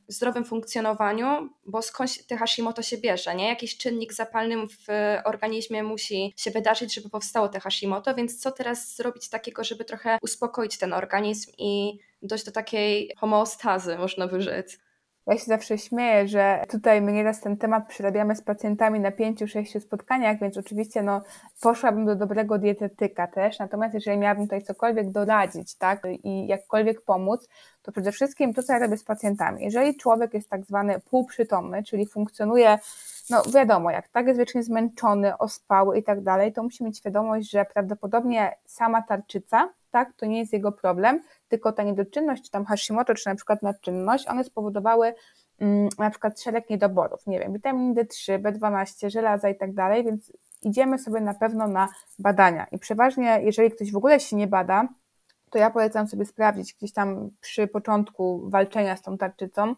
[0.07, 3.47] zdrowym funkcjonowaniu, bo skądś te Hashimoto się bierze, nie?
[3.47, 4.87] Jakiś czynnik zapalny w
[5.25, 10.17] organizmie musi się wydarzyć, żeby powstało te Hashimoto, więc co teraz zrobić takiego, żeby trochę
[10.21, 14.77] uspokoić ten organizm i dojść do takiej homeostazy, można by rzec.
[15.31, 19.47] Ja się zawsze śmieję, że tutaj my nieraz ten temat przerabiamy z pacjentami na pięciu,
[19.47, 21.21] sześciu spotkaniach, więc oczywiście no,
[21.61, 27.49] poszłabym do dobrego dietetyka też, natomiast jeżeli miałabym tutaj cokolwiek doradzić, tak, i jakkolwiek pomóc,
[27.81, 29.63] to przede wszystkim to, co ja robię z pacjentami.
[29.63, 32.77] Jeżeli człowiek jest tak zwany półprzytomny, czyli funkcjonuje
[33.29, 37.49] no wiadomo, jak tak jest wiecznie zmęczony, ospały i tak dalej, to musi mieć świadomość,
[37.49, 42.65] że prawdopodobnie sama tarczyca, tak, to nie jest jego problem, tylko ta niedoczynność, czy tam
[42.65, 45.13] Hashimoto, czy na przykład nadczynność, one spowodowały
[45.59, 50.31] mm, na przykład szereg niedoborów, nie wiem, witamin D3, B12, żelaza i tak dalej, więc
[50.61, 52.67] idziemy sobie na pewno na badania.
[52.71, 54.87] I przeważnie, jeżeli ktoś w ogóle się nie bada,
[55.49, 59.75] to ja polecam sobie sprawdzić gdzieś tam przy początku walczenia z tą tarczycą,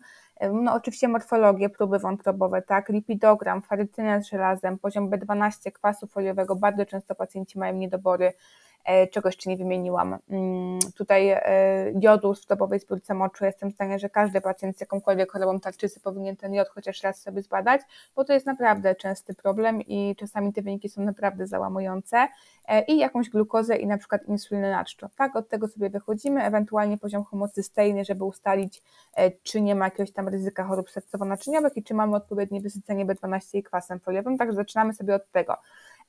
[0.52, 6.86] no oczywiście morfologię, próby wątrobowe, tak, lipidogram, farytynę z żelazem, poziom B12 kwasu foliowego, bardzo
[6.86, 8.34] często pacjenci mają niedobory,
[9.12, 10.18] czegoś jeszcze nie wymieniłam.
[10.30, 11.42] Mm, tutaj e,
[12.00, 13.46] jodu w topowej zbiórce moczu.
[13.46, 17.42] Jestem zdania, że każdy pacjent z jakąkolwiek chorobą tarczycy powinien ten jod chociaż raz sobie
[17.42, 17.82] zbadać,
[18.16, 22.28] bo to jest naprawdę częsty problem i czasami te wyniki są naprawdę załamujące.
[22.68, 25.10] E, I jakąś glukozę i na przykład insulinę naczczo.
[25.18, 28.84] Tak, od tego sobie wychodzimy, ewentualnie poziom homocysteiny, żeby ustalić,
[29.44, 33.64] czy nie ma jakiegoś tam ryzyka chorób sercowo-naczyniowych i czy mamy odpowiednie wysycenie B12 i
[33.64, 34.38] kwasem foliowym.
[34.38, 35.58] Także zaczynamy sobie od tego.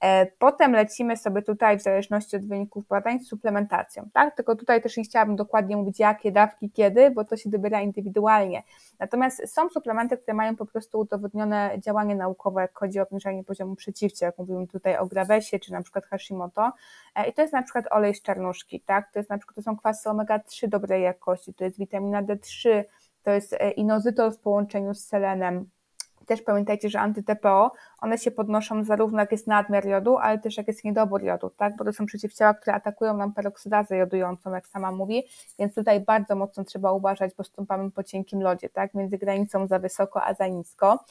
[0.04, 4.36] E, potem lecimy sobie tutaj w zależności od wyników badań z suplementacją, tak?
[4.36, 8.62] Tylko tutaj też nie chciałabym dokładnie mówić jakie dawki, kiedy, bo to się dobiera indywidualnie.
[8.98, 13.76] Natomiast są suplementy, które mają po prostu udowodnione działanie naukowe, jak chodzi o obniżanie poziomu
[13.76, 16.72] przeciwcia, jak mówimy tutaj o gravesie, czy na przykład Hashimoto.
[17.14, 19.12] E, I to jest na przykład olej z czarnuszki, tak?
[19.12, 22.84] To jest na przykład, to są kwasy omega-3 dobrej jakości, to jest witamina D3,
[23.22, 25.68] to jest e, inozytol w połączeniu z selenem,
[26.24, 30.68] też pamiętajcie, że antyTPO, one się podnoszą zarówno jak jest nadmiar jodu, ale też jak
[30.68, 31.76] jest niedobór jodu, tak?
[31.76, 35.22] Bo to są przeciwciała, które atakują nam peroksydazę jodującą, jak sama mówi,
[35.58, 38.94] więc tutaj bardzo mocno trzeba uważać, bo stąpamy po cienkim lodzie, tak?
[38.94, 41.04] Między granicą za wysoko, a za nisko.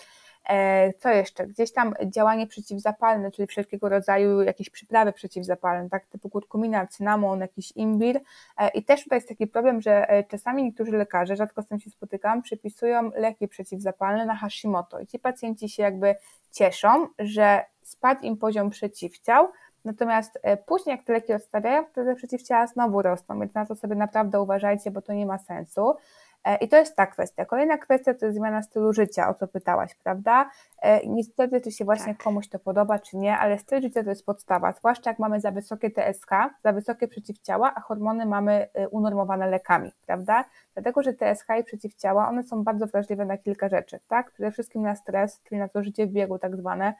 [0.49, 1.47] E, co jeszcze?
[1.47, 7.71] Gdzieś tam działanie przeciwzapalne, czyli wszelkiego rodzaju jakieś przyprawy przeciwzapalne, tak, typu kurkumina, cynamon, jakiś
[7.71, 8.19] imbir.
[8.57, 11.79] E, I też tutaj jest taki problem, że e, czasami niektórzy lekarze, rzadko z tym
[11.79, 16.15] się spotykam, przypisują leki przeciwzapalne na Hashimoto i ci pacjenci się jakby
[16.51, 19.47] cieszą, że spadł im poziom przeciwciał,
[19.85, 23.95] Natomiast później, jak te leki odstawiają, to te przeciwciała znowu rosną, więc na to sobie
[23.95, 25.95] naprawdę uważajcie, bo to nie ma sensu.
[26.43, 27.45] E, I to jest ta kwestia.
[27.45, 30.49] Kolejna kwestia to jest zmiana stylu życia, o co pytałaś, prawda?
[30.81, 32.23] E, niestety, czy się właśnie tak.
[32.23, 35.51] komuś to podoba, czy nie, ale styl życia to jest podstawa, zwłaszcza jak mamy za
[35.51, 36.29] wysokie TSH,
[36.63, 40.45] za wysokie przeciwciała, a hormony mamy e, unormowane lekami, prawda?
[40.73, 44.31] Dlatego, że TSH i przeciwciała, one są bardzo wrażliwe na kilka rzeczy, tak?
[44.31, 46.93] Przede wszystkim na stres, czyli na to życie w biegu tak zwane.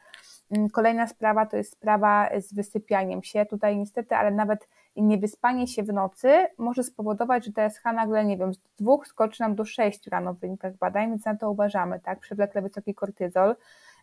[0.52, 3.46] Mm, kolejna sprawa to jest sprawa z wysypianiem się.
[3.46, 8.54] Tutaj niestety, ale nawet niewyspanie się w nocy może spowodować, że TSH nagle, nie wiem,
[8.54, 12.20] z dwóch skoczy nam do sześciu rano w wynikach badań, więc na to uważamy, tak?
[12.20, 13.56] Przewlekle wysoki kortyzol.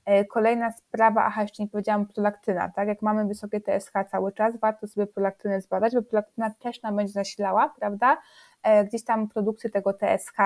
[0.04, 2.88] E, kolejna sprawa, aha, jeszcze nie powiedziałam, prolaktyna, tak?
[2.88, 7.12] Jak mamy wysokie TSH cały czas, warto sobie prolaktynę zbadać, bo prolaktyna też nam będzie
[7.12, 8.18] zasilała, prawda?
[8.62, 10.36] E, gdzieś tam produkcję tego TSH.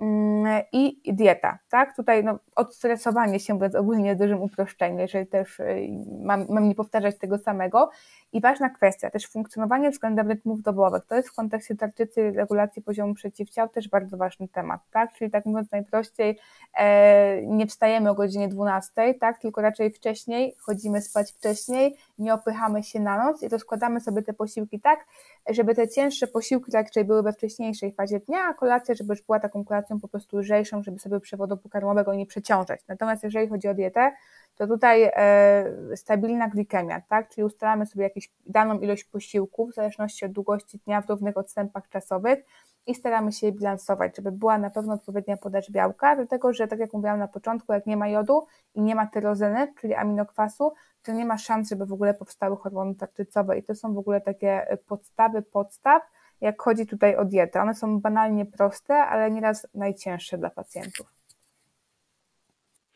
[0.00, 1.96] Mm, i dieta, tak?
[1.96, 5.88] Tutaj no, odstresowanie się, mówiąc ogólnie dużym uproszczeniu, jeżeli też y,
[6.22, 7.90] mam, mam nie powtarzać tego samego.
[8.32, 11.06] I ważna kwestia, też funkcjonowanie względem rytmów dobowych.
[11.06, 15.12] To jest w kontekście tarczycy regulacji poziomu przeciwciał też bardzo ważny temat, tak?
[15.12, 16.38] Czyli tak mówiąc najprościej,
[16.74, 19.38] e, nie wstajemy o godzinie 12, tak?
[19.38, 24.32] Tylko raczej wcześniej, chodzimy spać wcześniej, nie opychamy się na noc i rozkładamy sobie te
[24.32, 25.06] posiłki tak,
[25.50, 29.40] żeby te cięższe posiłki raczej były we wcześniejszej fazie dnia, a kolacja, żeby już była
[29.40, 32.80] taką kolacją po prostu lżejszą, żeby sobie przewodu pokarmowego nie przeciążać.
[32.88, 34.12] Natomiast jeżeli chodzi o dietę,
[34.56, 37.28] to tutaj e, stabilna glikemia, tak?
[37.28, 41.88] Czyli ustalamy sobie jakąś daną ilość posiłków w zależności od długości dnia w równych odstępach
[41.88, 42.44] czasowych
[42.86, 46.78] i staramy się je bilansować, żeby była na pewno odpowiednia podaż białka, dlatego że tak
[46.78, 50.72] jak mówiłam na początku, jak nie ma jodu i nie ma tyrozyny, czyli aminokwasu,
[51.02, 54.20] to nie ma szans, żeby w ogóle powstały hormony tarczycowe i to są w ogóle
[54.20, 56.02] takie podstawy podstaw,
[56.40, 57.62] jak chodzi tutaj o dietę.
[57.62, 61.06] One są banalnie proste, ale nieraz najcięższe dla pacjentów.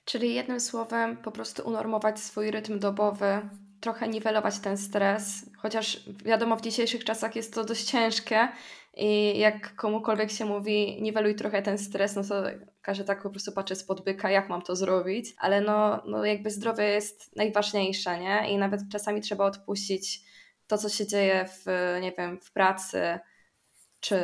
[0.05, 3.41] Czyli jednym słowem, po prostu unormować swój rytm dobowy,
[3.81, 8.49] trochę niwelować ten stres, chociaż wiadomo, w dzisiejszych czasach jest to dość ciężkie
[8.97, 12.43] i jak komukolwiek się mówi, niweluj trochę ten stres, no to
[12.83, 16.51] każdy tak po prostu patrzy spod byka, jak mam to zrobić, ale no, no jakby
[16.51, 18.51] zdrowie jest najważniejsze, nie?
[18.51, 20.21] I nawet czasami trzeba odpuścić
[20.67, 21.65] to, co się dzieje w,
[22.03, 23.19] nie wiem, w pracy,
[24.05, 24.19] czy,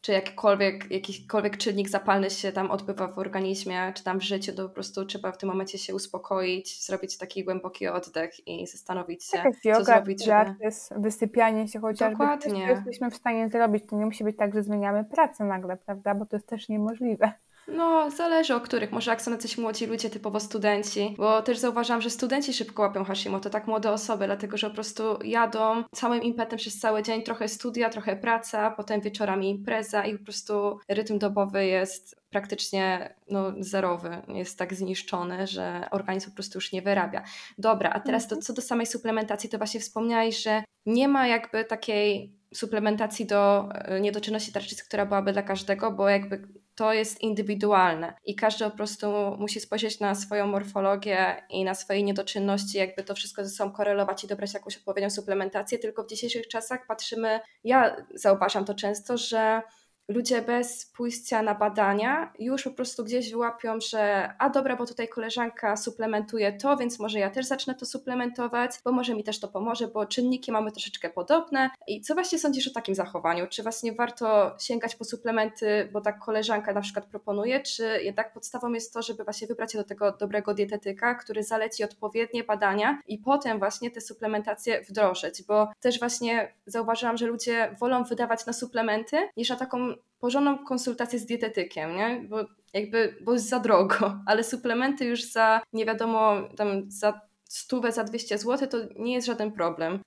[0.00, 4.68] czy jakikolwiek, jakikolwiek czynnik zapalny się tam odbywa w organizmie, czy tam w życiu, to
[4.68, 9.38] po prostu trzeba w tym momencie się uspokoić, zrobić taki głęboki oddech i zastanowić się,
[9.38, 10.70] Jakaś co yoga, zrobić, żeby...
[10.96, 12.18] wysypianie się chociażby.
[12.18, 12.66] Dokładnie.
[12.66, 13.84] jesteśmy w stanie zrobić.
[13.90, 16.14] To nie musi być tak, że zmieniamy pracę nagle, prawda?
[16.14, 17.32] Bo to jest też niemożliwe.
[17.68, 18.92] No, zależy o których.
[18.92, 23.04] Może jak są jacyś młodzi ludzie, typowo studenci, bo też zauważam, że studenci szybko łapią
[23.04, 27.48] Hashimoto, tak młode osoby, dlatego że po prostu jadą całym impetem przez cały dzień, trochę
[27.48, 34.22] studia, trochę praca, potem wieczorami impreza i po prostu rytm dobowy jest praktycznie no, zerowy,
[34.28, 37.22] jest tak zniszczony, że organizm po prostu już nie wyrabia.
[37.58, 38.42] Dobra, a teraz to, mhm.
[38.42, 44.00] co do samej suplementacji, to właśnie wspomniałeś, że nie ma jakby takiej suplementacji do e,
[44.00, 49.06] niedoczynności tarczycy, która byłaby dla każdego, bo jakby to jest indywidualne i każdy po prostu
[49.38, 54.24] musi spojrzeć na swoją morfologię i na swoje niedoczynności, jakby to wszystko ze sobą korelować
[54.24, 55.78] i dobrać jakąś odpowiednią suplementację.
[55.78, 59.62] Tylko w dzisiejszych czasach patrzymy, ja zauważam to często, że
[60.08, 65.08] ludzie bez pójścia na badania już po prostu gdzieś wyłapią, że a dobra, bo tutaj
[65.08, 69.48] koleżanka suplementuje to, więc może ja też zacznę to suplementować, bo może mi też to
[69.48, 71.70] pomoże, bo czynniki mamy troszeczkę podobne.
[71.86, 73.46] I co właśnie sądzisz o takim zachowaniu?
[73.46, 78.72] Czy właśnie warto sięgać po suplementy, bo tak koleżanka na przykład proponuje, czy jednak podstawą
[78.72, 83.18] jest to, żeby właśnie wybrać się do tego dobrego dietetyka, który zaleci odpowiednie badania i
[83.18, 89.16] potem właśnie te suplementacje wdrożyć, bo też właśnie zauważyłam, że ludzie wolą wydawać na suplementy
[89.36, 92.26] niż na taką porządną konsultację z dietetykiem, nie?
[92.28, 97.92] Bo jakby, bo jest za drogo, ale suplementy już za nie wiadomo, tam za stówę,
[97.92, 100.00] za 200 zł to nie jest żaden problem.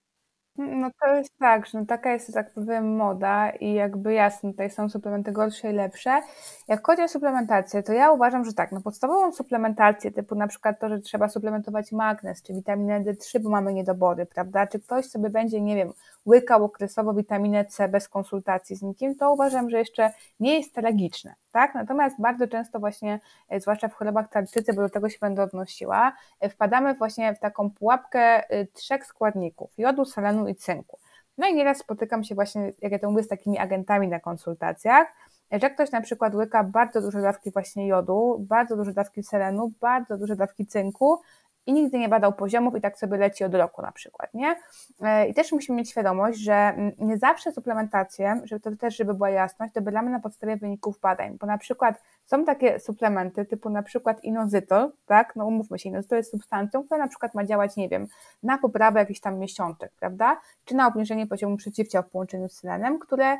[0.57, 4.69] No to jest tak, że no taka jest, tak powiem, moda i jakby jasne, tutaj
[4.69, 6.21] są suplementy gorsze i lepsze.
[6.67, 10.79] Jak chodzi o suplementację, to ja uważam, że tak, no podstawową suplementację typu na przykład
[10.79, 14.67] to, że trzeba suplementować magnez czy witaminę D3, bo mamy niedobory, prawda?
[14.67, 15.93] Czy ktoś sobie będzie, nie wiem,
[16.27, 21.35] łykał okresowo witaminę C bez konsultacji z nikim, to uważam, że jeszcze nie jest tragiczne,
[21.51, 21.75] tak?
[21.75, 26.13] Natomiast bardzo często właśnie, e, zwłaszcza w chorobach tarczycy, bo do tego się będę odnosiła,
[26.39, 30.99] e, wpadamy właśnie w taką pułapkę e, trzech składników, jodu, selenu i cynku.
[31.37, 35.07] No i nieraz spotykam się właśnie, jak ja to mówię, z takimi agentami na konsultacjach,
[35.51, 40.17] że ktoś na przykład łyka bardzo duże dawki właśnie jodu, bardzo duże dawki selenu, bardzo
[40.17, 41.21] duże dawki cynku,
[41.67, 44.55] i nigdy nie badał poziomów i tak sobie leci od roku na przykład, nie?
[45.01, 49.29] E, I też musimy mieć świadomość, że nie zawsze suplementację, żeby to też, żeby była
[49.29, 54.23] jasność, dobieramy na podstawie wyników badań, bo na przykład są takie suplementy typu na przykład
[54.23, 55.35] inozytol, tak?
[55.35, 58.07] No umówmy się, inozytol jest substancją, która na przykład ma działać, nie wiem,
[58.43, 60.37] na poprawę jakichś tam miesiączek, prawda?
[60.65, 63.37] Czy na obniżenie poziomu przeciwciał w połączeniu z selenem, które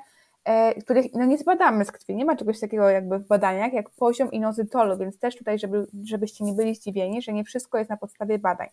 [0.84, 2.16] których no nie zbadamy z krwi.
[2.16, 6.44] Nie ma czegoś takiego jakby w badaniach jak poziom inozytolu, więc też tutaj, żeby, żebyście
[6.44, 8.68] nie byli zdziwieni, że nie wszystko jest na podstawie badań.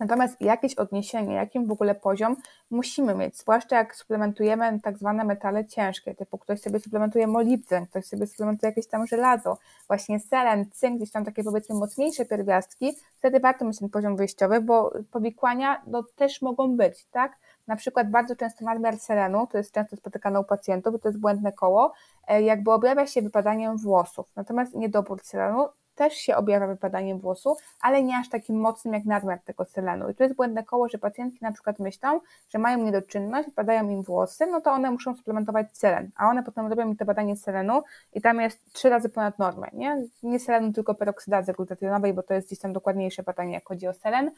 [0.00, 2.36] Natomiast jakieś odniesienie, jakim w ogóle poziom
[2.70, 8.06] musimy mieć, zwłaszcza jak suplementujemy tak zwane metale ciężkie, typu ktoś sobie suplementuje molibden, ktoś
[8.06, 13.40] sobie suplementuje jakieś tam żelazo, właśnie selen, cynk, gdzieś tam takie powiedzmy mocniejsze pierwiastki, wtedy
[13.40, 17.32] warto mieć ten poziom wyjściowy, bo powikłania no, też mogą być, tak?
[17.66, 21.52] Na przykład bardzo często nadmiar selenu, to jest często spotykane u pacjentów, to jest błędne
[21.52, 21.92] koło,
[22.26, 24.26] e, jakby objawia się wypadaniem włosów.
[24.36, 25.68] Natomiast niedobór selenu
[26.00, 30.10] też się objawia wypadaniem włosu, ale nie aż takim mocnym jak nadmiar tego selenu.
[30.10, 34.02] I to jest błędne koło, że pacjentki na przykład myślą, że mają niedoczynność, wypadają im
[34.02, 37.82] włosy, no to one muszą suplementować selen, a one potem robią mi to badanie selenu
[38.12, 40.02] i tam jest trzy razy ponad normę, nie?
[40.22, 43.92] Nie selenu, tylko peroksydazy glutatynowej, bo to jest gdzieś tam dokładniejsze badanie, jak chodzi o
[43.92, 44.30] selen,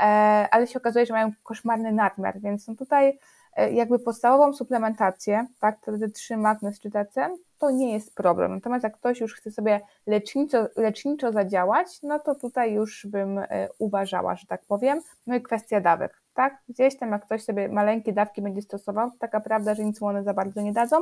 [0.00, 0.04] e,
[0.50, 3.18] ale się okazuje, że mają koszmarny nadmiar, więc no tutaj
[3.56, 8.54] jakby podstawową suplementację, tak, wtedy 3 magnez czy TC, to nie jest problem.
[8.54, 13.68] Natomiast jak ktoś już chce sobie leczniczo, leczniczo zadziałać, no to tutaj już bym e,
[13.78, 15.00] uważała, że tak powiem.
[15.26, 16.62] No i kwestia dawek, tak?
[16.68, 20.22] Gdzieś tam jak ktoś sobie maleńkie dawki będzie stosował, taka prawda, że nic mu one
[20.22, 20.96] za bardzo nie dadzą,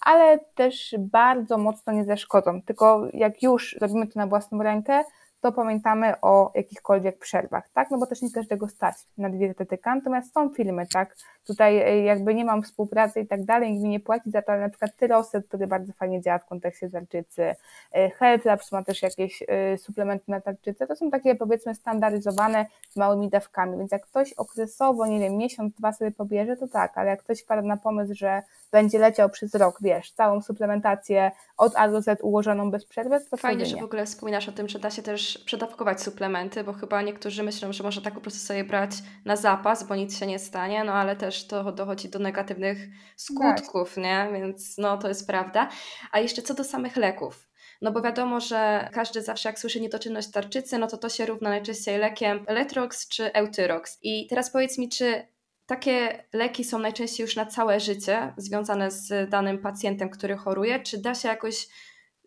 [0.00, 2.62] ale też bardzo mocno nie zaszkodzą.
[2.62, 5.04] Tylko jak już zrobimy to na własną rękę,
[5.40, 7.90] to pamiętamy o jakichkolwiek przerwach, tak?
[7.90, 11.16] No bo też nie każdego stać na dietetyka, natomiast są filmy, tak?
[11.48, 14.52] Tutaj e, jakby nie mam współpracy i tak dalej, nikt mi nie płaci za to,
[14.52, 17.54] ale na przykład Tyroset, który bardzo fajnie działa w kontekście tarczycy,
[17.92, 22.66] e, Health Labs ma też jakieś e, suplementy na tarczycę, to są takie powiedzmy standaryzowane
[22.90, 26.98] z małymi dawkami, więc jak ktoś okresowo, nie wiem, miesiąc, dwa sobie pobierze, to tak,
[26.98, 31.76] ale jak ktoś wpada na pomysł, że będzie leciał przez rok, wiesz, całą suplementację od
[31.76, 34.78] A do Z ułożoną bez przerwy, to Fajnie, że w ogóle wspominasz o tym, że
[34.78, 38.64] da się też przedawkować suplementy, bo chyba niektórzy myślą, że można tak po prostu sobie
[38.64, 38.90] brać
[39.24, 42.78] na zapas, bo nic się nie stanie, no ale też to dochodzi do negatywnych
[43.16, 44.04] skutków, tak.
[44.04, 44.28] nie?
[44.32, 45.68] Więc no to jest prawda.
[46.12, 47.48] A jeszcze co do samych leków.
[47.82, 51.48] No bo wiadomo, że każdy zawsze jak słyszy niedoczynność tarczycy, no to to się równa
[51.48, 53.98] najczęściej lekiem Letrox czy Eutyrox.
[54.02, 55.26] I teraz powiedz mi, czy
[55.66, 60.98] takie leki są najczęściej już na całe życie związane z danym pacjentem, który choruje, czy
[60.98, 61.68] da się jakoś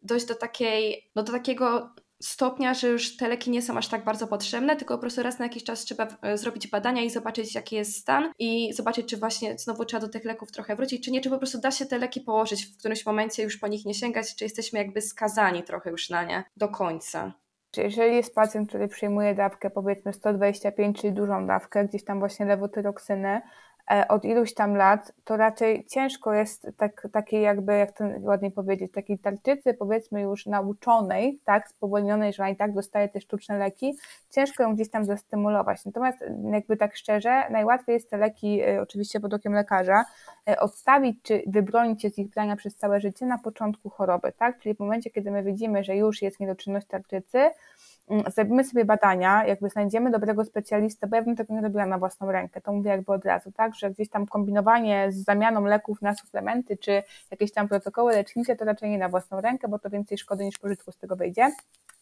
[0.03, 4.03] dojść do takiej, no do takiego stopnia, że już te leki nie są aż tak
[4.03, 7.55] bardzo potrzebne, tylko po prostu raz na jakiś czas trzeba e, zrobić badania i zobaczyć,
[7.55, 11.11] jaki jest stan i zobaczyć, czy właśnie znowu trzeba do tych leków trochę wrócić, czy
[11.11, 13.85] nie, czy po prostu da się te leki położyć w którymś momencie, już po nich
[13.85, 17.33] nie sięgać, czy jesteśmy jakby skazani trochę już na nie do końca.
[17.77, 23.41] Jeżeli jest pacjent, który przyjmuje dawkę powiedzmy 125, czyli dużą dawkę, gdzieś tam właśnie lewotyroksynę,
[23.41, 23.70] E,
[24.07, 28.91] od iluś tam lat, to raczej ciężko jest tak, takiej jakby, jak to ładnie powiedzieć,
[28.91, 33.97] takiej tarczycy powiedzmy już nauczonej, tak, spowolnionej, że ona i tak dostaje te sztuczne leki,
[34.31, 35.85] ciężko ją gdzieś tam zastymulować.
[35.85, 40.05] Natomiast jakby tak szczerze, najłatwiej jest te leki, e, oczywiście pod okiem lekarza,
[40.49, 44.59] e, odstawić czy wybronić się z ich brania przez całe życie na początku choroby, tak,
[44.59, 47.51] czyli w momencie, kiedy my widzimy, że już jest niedoczynność tarczycy, Mm,
[48.35, 52.31] zrobimy sobie badania, jakby znajdziemy dobrego specjalistę, bo ja bym tego nie robiła na własną
[52.31, 56.15] rękę, to mówię jakby od razu, tak, że gdzieś tam kombinowanie z zamianą leków na
[56.15, 60.17] suplementy, czy jakieś tam protokoły lecznicze, to raczej nie na własną rękę, bo to więcej
[60.17, 61.51] szkody niż pożytku z tego wyjdzie.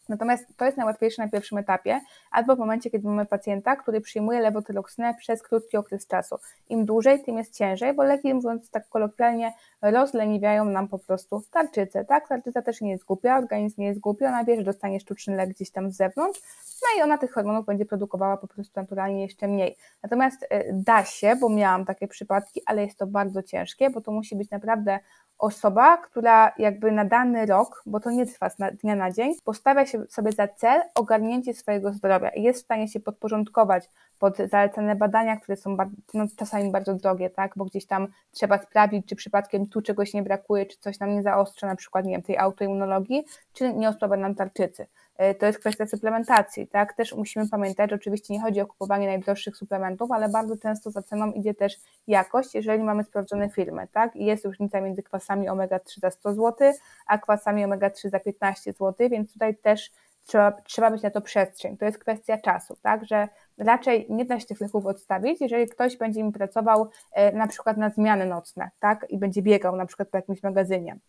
[0.10, 4.40] Natomiast to jest najłatwiejsze na pierwszym etapie, albo w momencie, kiedy mamy pacjenta, który przyjmuje
[4.40, 6.36] lewotyroksynę przez krótki okres czasu.
[6.70, 12.06] Im dłużej, tym jest ciężej, bo leki, mówiąc tak kolokwialnie, rozleniwiają nam po prostu tarczycę,
[12.06, 12.28] tak?
[12.28, 15.50] Tarczyca też nie jest głupia, organizm nie jest głupi, ona wie, że dostanie sztuczny lek
[15.50, 16.42] gdzieś tam z zewnątrz,
[16.82, 19.78] no i ona tych hormonów będzie produkowała po prostu naturalnie jeszcze mniej.
[20.04, 24.12] Natomiast e, da się, bo miałam takie przypadki, ale jest to bardzo ciężkie, bo to
[24.12, 25.00] musi być naprawdę
[25.40, 29.86] osoba, która jakby na dany rok, bo to nie trwa z dnia na dzień, postawia
[30.10, 35.38] sobie za cel ogarnięcie swojego zdrowia i jest w stanie się podporządkować pod zalecane badania,
[35.38, 35.78] które są
[36.14, 40.24] no, czasami bardzo drogie, tak, bo gdzieś tam trzeba sprawdzić, czy przypadkiem tu czegoś nie
[40.24, 44.18] brakuje, czy coś nam nie zaostrza, na przykład, nie wiem, tej autoimmunologii, czy nie osłabia
[44.18, 44.88] nam tarczycy.
[45.20, 46.94] E, to jest kwestia suplementacji, tak?
[46.94, 51.02] Też musimy pamiętać, że oczywiście nie chodzi o kupowanie najdroższych suplementów, ale bardzo często za
[51.02, 51.78] ceną idzie też
[52.08, 54.16] jakość, jeżeli mamy sprawdzone firmy, tak?
[54.16, 56.74] I jest różnica między kwasami omega-3 za 100 zł,
[57.08, 59.92] a kwasami omega-3 za 15 zł, więc tutaj też
[60.26, 61.78] trzeba, trzeba mieć na to przestrzeń.
[61.78, 63.06] To jest kwestia czasu, tak?
[63.06, 63.28] Że
[63.58, 67.78] raczej nie da się tych leków odstawić, jeżeli ktoś będzie mi pracował e, na przykład
[67.78, 69.06] na zmiany nocne, tak?
[69.10, 71.00] I będzie biegał na przykład po jakimś magazynie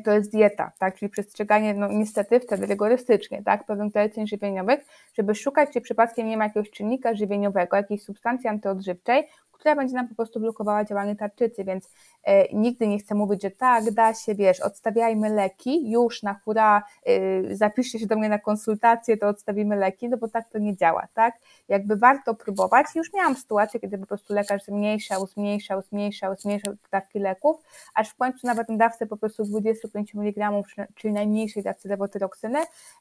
[0.00, 4.80] to jest dieta, tak, czyli przestrzeganie, no niestety wtedy rygorystycznie, tak, pewnych zaleceń żywieniowych,
[5.14, 9.28] żeby szukać, czy przypadkiem nie ma jakiegoś czynnika żywieniowego, jakiejś substancji antyodżywczej,
[9.62, 11.90] która będzie nam po prostu blokowała działanie tarczycy, więc
[12.24, 16.82] e, nigdy nie chcę mówić, że tak, da się, wiesz, odstawiajmy leki, już na hura,
[17.06, 20.76] e, zapiszcie się do mnie na konsultację, to odstawimy leki, no bo tak to nie
[20.76, 21.34] działa, tak?
[21.68, 22.86] Jakby warto próbować.
[22.94, 27.56] Już miałam sytuację, kiedy po prostu lekarz zmniejszał, zmniejszał, zmniejszał, zmniejszał dawki leków,
[27.94, 30.50] aż w końcu nawet na dawce po prostu 25 mg,
[30.94, 32.58] czyli najmniejszej dawce lewotyroksyny,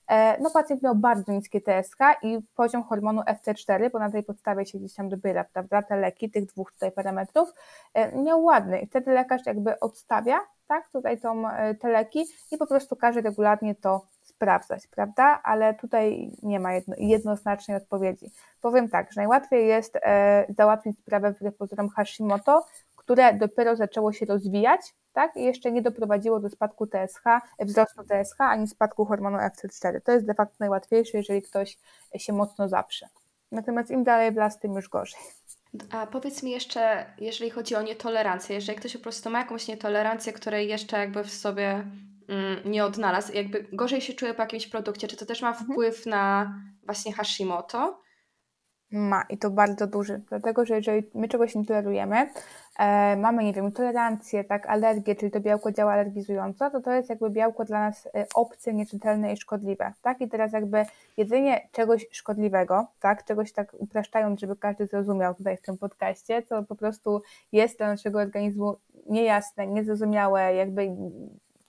[0.07, 4.65] e, no pacjent miał bardzo niskie TSH i poziom hormonu FC4, bo na tej podstawie
[4.65, 7.53] się gdzieś tam dobiera, prawda, te leki, tych dwóch tutaj parametrów,
[8.15, 10.39] miał ładny i wtedy lekarz jakby odstawia,
[10.71, 15.41] tak, tutaj tą, e, te leki i po prostu każe regularnie to sprawdzać, prawda?
[15.43, 18.31] Ale tutaj nie ma jedno, jednoznacznej odpowiedzi.
[18.61, 24.25] Powiem tak, że najłatwiej jest e, załatwić sprawę wbrew pozorom Hashimoto, które dopiero zaczęło się
[24.25, 25.35] rozwijać, tak?
[25.35, 27.23] I jeszcze nie doprowadziło do spadku TSH,
[27.59, 30.01] wzrostu TSH, ani spadku hormonu FC4.
[30.03, 31.77] To jest de facto najłatwiejsze, jeżeli ktoś
[32.17, 33.07] się mocno zaprze.
[33.51, 35.21] Natomiast im dalej w las, tym już gorzej.
[35.91, 40.33] A powiedz mi jeszcze, jeżeli chodzi o nietolerancję, jeżeli ktoś po prostu ma jakąś nietolerancję,
[40.33, 41.69] której jeszcze jakby w sobie
[42.27, 45.71] mm, nie odnalazł, jakby gorzej się czuje po jakimś produkcie, czy to też ma mhm.
[45.71, 46.53] wpływ na
[46.85, 48.01] właśnie Hashimoto?
[48.91, 52.29] Ma i to bardzo duży, dlatego że jeżeli my czegoś nie tolerujemy,
[52.79, 57.09] e, mamy, nie wiem, tolerancję, tak, alergię, czyli to białko działa alergizująco, to to jest
[57.09, 60.85] jakby białko dla nas e, obce, nieczytelne i szkodliwe, tak, i teraz jakby
[61.17, 66.63] jedzenie czegoś szkodliwego, tak, czegoś tak upraszczając, żeby każdy zrozumiał tutaj w tym podcaście, co
[66.63, 68.75] po prostu jest dla naszego organizmu
[69.09, 70.87] niejasne, niezrozumiałe, jakby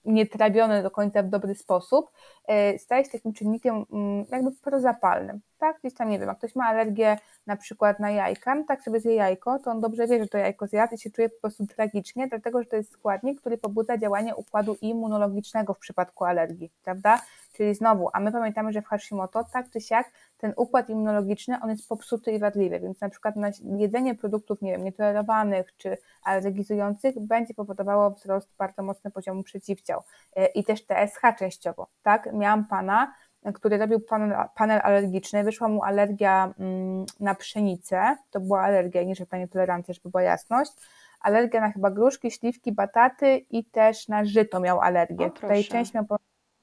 [0.04, 2.10] nietrawione do końca w dobry sposób,
[2.46, 5.40] e, staje się takim czynnikiem mm, jakby prozapalnym.
[5.58, 5.78] Tak?
[5.80, 9.00] Gdzieś tam, nie wiem, jak ktoś ma alergię na przykład na jajka, no tak sobie
[9.00, 11.66] zje jajko, to on dobrze wie, że to jajko zjadł i się czuje po prostu
[11.66, 17.20] tragicznie, dlatego że to jest składnik, który pobudza działanie układu immunologicznego w przypadku alergii, prawda?
[17.52, 21.70] Czyli znowu, a my pamiętamy, że w Hashimoto tak czy siak ten układ immunologiczny, on
[21.70, 27.20] jest popsuty i wadliwy, więc na przykład na jedzenie produktów, nie wiem, nietolerowanych czy alergizujących
[27.20, 30.02] będzie powodowało wzrost bardzo mocny poziomu przeciwciał
[30.36, 32.32] e, i też TSH częściowo, tak?
[32.32, 33.14] Miałam pana,
[33.54, 39.14] który robił panel, panel alergiczny, wyszła mu alergia mm, na pszenicę, to była alergia, nie
[39.14, 40.72] żadna nietolerancja, żeby była jasność,
[41.20, 45.26] alergia na chyba gruszki, śliwki, bataty i też na żyto miał alergię.
[45.26, 46.04] O, Tutaj część miał,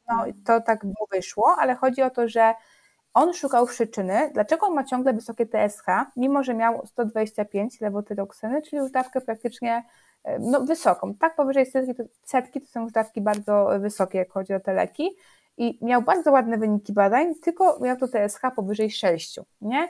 [0.10, 2.54] no to tak wyszło, ale chodzi o to, że
[3.14, 5.86] on szukał przyczyny, dlaczego on ma ciągle wysokie TSH,
[6.16, 9.84] mimo że miał 125 lewotyroksyny, czyli już dawkę praktycznie
[10.24, 11.14] e, no, wysoką.
[11.16, 14.74] Tak, powyżej setki to, setki to są już dawki bardzo wysokie, jak chodzi o te
[14.74, 15.10] leki.
[15.58, 19.90] I miał bardzo ładne wyniki badań, tylko miał to TSH powyżej 6, nie?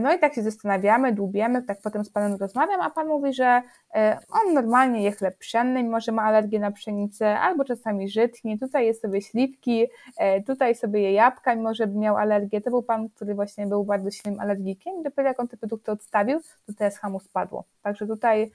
[0.00, 3.62] No i tak się zastanawiamy, dłubiemy, tak potem z panem rozmawiam, a pan mówi, że
[3.94, 8.58] e, on normalnie je chleb pszenny, mimo że ma alergię na pszenicę, albo czasami żytnie,
[8.58, 9.86] tutaj jest sobie śliwki,
[10.16, 12.60] e, tutaj sobie je jabłka, mimo że miał alergię.
[12.60, 15.92] To był pan, który właśnie był bardzo silnym alergikiem i dopiero jak on te produkty
[15.92, 17.64] odstawił, to TSH mu spadło.
[17.82, 18.50] Także tutaj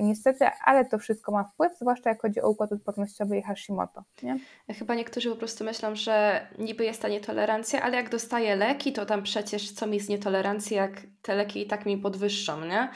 [0.00, 4.02] niestety, ale to wszystko ma wpływ, zwłaszcza jak chodzi o układ odpornościowy i Hashimoto.
[4.22, 4.38] Nie?
[4.78, 9.06] Chyba niektórzy po prostu myślą, że niby jest ta nietolerancja, ale jak dostaję leki, to
[9.06, 12.88] tam przecież co mi z nietolerancji, jak te leki i tak mi podwyższą, nie?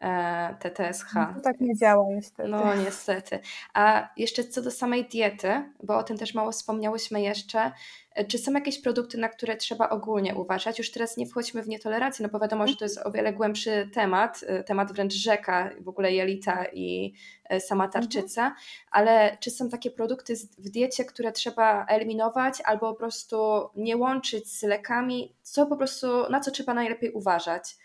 [0.00, 1.14] E, te TSH.
[1.14, 2.48] No to tak nie działa niestety.
[2.48, 3.38] No niestety.
[3.74, 5.48] A jeszcze co do samej diety,
[5.82, 7.72] bo o tym też mało wspomniałyśmy jeszcze,
[8.14, 10.78] e, czy są jakieś produkty, na które trzeba ogólnie uważać?
[10.78, 13.90] Już teraz nie wchodźmy w nietolerancję, no bo wiadomo, że to jest o wiele głębszy
[13.94, 17.14] temat, e, temat wręcz rzeka, w ogóle jelita i
[17.58, 18.02] sama mhm.
[18.02, 18.60] tarczyca, mhm.
[18.90, 24.52] ale czy są takie produkty w diecie, które trzeba eliminować albo po prostu nie łączyć
[24.52, 25.36] z lekami?
[25.42, 27.76] Co po prostu, na co trzeba najlepiej uważać?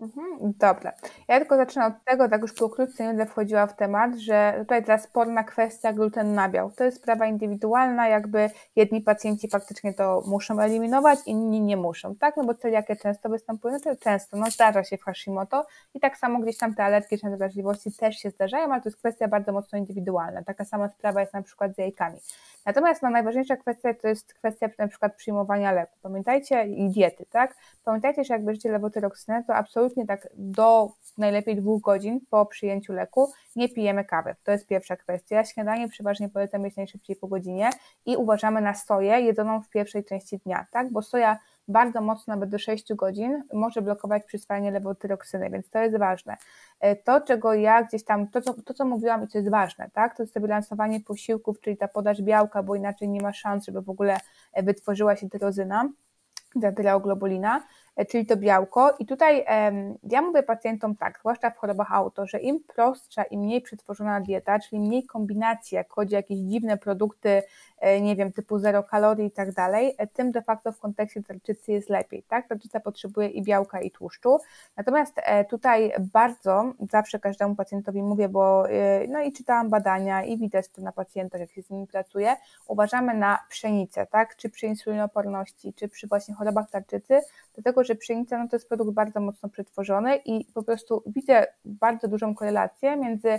[0.00, 0.92] Mhm, dobra.
[1.28, 4.84] Ja tylko zacznę od tego, tak już pokrótce nie będę wchodziła w temat, że tutaj
[4.84, 6.70] teraz sporna kwestia gluten nabiał.
[6.70, 12.36] To jest sprawa indywidualna, jakby jedni pacjenci faktycznie to muszą eliminować, inni nie muszą, tak?
[12.36, 16.16] No bo celiakie często występują, no to często, no zdarza się w Hashimoto i tak
[16.16, 19.78] samo gdzieś tam te alergiczne wrażliwości też się zdarzają, ale to jest kwestia bardzo mocno
[19.78, 20.42] indywidualna.
[20.42, 22.18] Taka sama sprawa jest na przykład z jajkami.
[22.66, 25.96] Natomiast no, najważniejsza kwestia to jest kwestia na przykład przyjmowania leku.
[26.02, 27.56] Pamiętajcie i diety, tak?
[27.84, 33.32] Pamiętajcie, że jak bierzecie lewotyroksynę, to absolutnie tak do najlepiej dwóch godzin po przyjęciu leku
[33.56, 34.34] nie pijemy kawy.
[34.44, 35.44] To jest pierwsza kwestia.
[35.44, 37.70] Śniadanie przeważnie polecam mieć najszybciej po godzinie
[38.06, 40.92] i uważamy na soję jedzoną w pierwszej części dnia, tak?
[40.92, 41.38] Bo soja
[41.68, 46.36] bardzo mocno, nawet do 6 godzin, może blokować przyswajanie lewotyroksyny, więc to jest ważne.
[46.80, 49.90] E, to, czego ja gdzieś tam, to co, to, co mówiłam i co jest ważne,
[49.92, 53.66] tak, to jest to bilansowanie posiłków, czyli ta podaż białka, bo inaczej nie ma szans,
[53.66, 54.16] żeby w ogóle
[54.52, 55.88] e, wytworzyła się tyrozyna,
[56.62, 57.62] ta tyreoglobulina,
[58.08, 58.96] czyli to białko.
[58.98, 59.44] I tutaj
[60.02, 64.58] ja mówię pacjentom tak, zwłaszcza w chorobach auto, że im prostsza i mniej przetworzona dieta,
[64.58, 67.42] czyli mniej kombinacji, jak chodzi o jakieś dziwne produkty,
[67.78, 71.22] e, nie wiem, typu zero kalorii i tak dalej, e, tym de facto w kontekście
[71.22, 72.48] tarczycy jest lepiej, tak?
[72.48, 74.38] Tarczyca potrzebuje i białka, i tłuszczu.
[74.76, 75.20] Natomiast
[75.50, 78.64] tutaj bardzo zawsze każdemu pacjentowi mówię, bo
[79.08, 82.36] no i czytałam badania i widać to na pacjentach, jak się z nimi pracuje,
[82.66, 84.36] uważamy na pszenicę, tak?
[84.36, 87.20] Czy przy insulinoporności, czy przy właśnie chorobach tarczycy,
[87.54, 92.08] dlatego, że pszenica no to jest produkt bardzo mocno przetworzony i po prostu widzę bardzo
[92.08, 93.38] dużą korelację między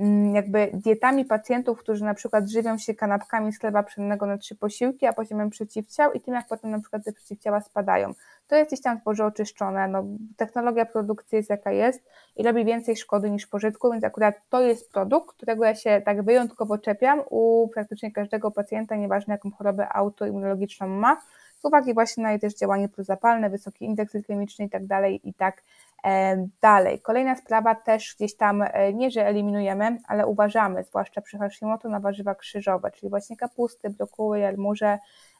[0.00, 4.56] mm, jakby dietami pacjentów, którzy na przykład żywią się kanapkami z chleba pszennego na trzy
[4.56, 8.14] posiłki, a poziomem przeciwciał i tym, jak potem na przykład te przeciwciała spadają.
[8.48, 10.04] To jest gdzieś tam zboże oczyszczone, no,
[10.36, 12.02] technologia produkcji jest jaka jest
[12.36, 16.22] i robi więcej szkody niż pożytku, więc akurat to jest produkt, którego ja się tak
[16.22, 21.20] wyjątkowo czepiam u praktycznie każdego pacjenta, nieważne jaką chorobę autoimmunologiczną ma,
[21.58, 25.34] z uwagi właśnie na jej też działanie prozapalne, wysoki indeks glykemiczny i tak dalej i
[25.34, 25.62] tak
[26.04, 27.00] e, dalej.
[27.00, 32.00] Kolejna sprawa też gdzieś tam, e, nie że eliminujemy, ale uważamy, zwłaszcza przy Hashimoto, na
[32.00, 34.98] warzywa krzyżowe, czyli właśnie kapusty, brokuły, jarmuże,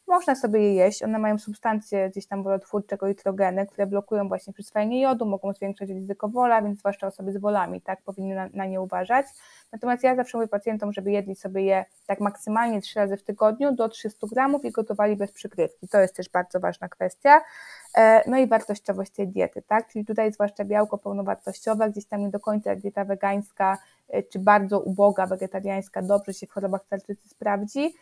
[0.09, 4.52] można sobie je jeść, one mają substancje gdzieś tam wolotwórczego i trogeny, które blokują właśnie
[4.52, 8.66] przyswajanie jodu, mogą zwiększać ryzyko wola, więc zwłaszcza osoby z wolami, tak, powinny na, na
[8.66, 9.26] nie uważać.
[9.72, 13.72] Natomiast ja zawsze mówię pacjentom, żeby jedli sobie je tak maksymalnie trzy razy w tygodniu
[13.72, 15.88] do 300 gramów i gotowali bez przykrywki.
[15.88, 17.40] To jest też bardzo ważna kwestia.
[17.96, 19.88] E, no i wartościowość tej diety, tak?
[19.88, 23.78] Czyli tutaj zwłaszcza białko pełnowartościowe, gdzieś tam nie do końca dieta wegańska
[24.09, 27.94] e, czy bardzo uboga wegetariańska dobrze się w chorobach tarczycy sprawdzi.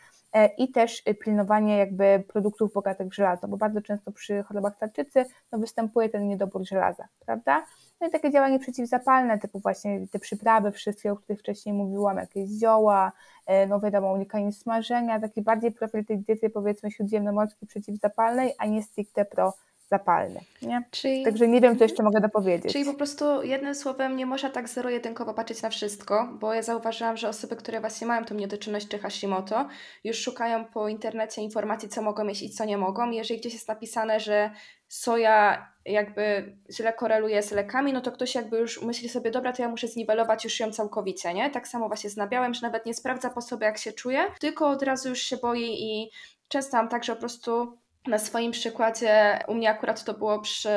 [0.57, 5.59] I też pilnowanie jakby produktów bogatych w żelazo, bo bardzo często przy chorobach tarczycy no,
[5.59, 7.65] występuje ten niedobór żelaza, prawda?
[8.01, 12.49] No i takie działanie przeciwzapalne, typu właśnie te przyprawy wszystkie, o których wcześniej mówiłam, jakieś
[12.49, 13.11] zioła,
[13.45, 18.83] e, no wiadomo, unikanie smażenia, taki bardziej profil tej diety powiedzmy śródziemnomorskiej przeciwzapalnej, a nie
[18.83, 19.53] stricte pro
[19.89, 20.39] zapalny.
[20.61, 20.83] Nie?
[20.91, 22.71] Czyli, Także nie wiem, co jeszcze mogę dopowiedzieć.
[22.71, 27.17] Czyli po prostu jednym słowem nie można tak zero-jedynkowo patrzeć na wszystko, bo ja zauważyłam,
[27.17, 29.67] że osoby, które właśnie mają tą niedoczynność czy Hashimoto,
[30.03, 33.11] już szukają po internecie informacji, co mogą mieć i co nie mogą.
[33.11, 34.51] Jeżeli gdzieś jest napisane, że
[34.87, 39.61] soja jakby źle koreluje z lekami, no to ktoś jakby już myśli sobie, dobra, to
[39.61, 41.49] ja muszę zniwelować już ją całkowicie, nie?
[41.49, 44.69] Tak samo właśnie z nabiałem, że nawet nie sprawdza po sobie, jak się czuje, tylko
[44.69, 46.11] od razu już się boi i
[46.47, 47.77] często mam tak, że po prostu
[48.07, 50.69] na swoim przykładzie, u mnie akurat to było przy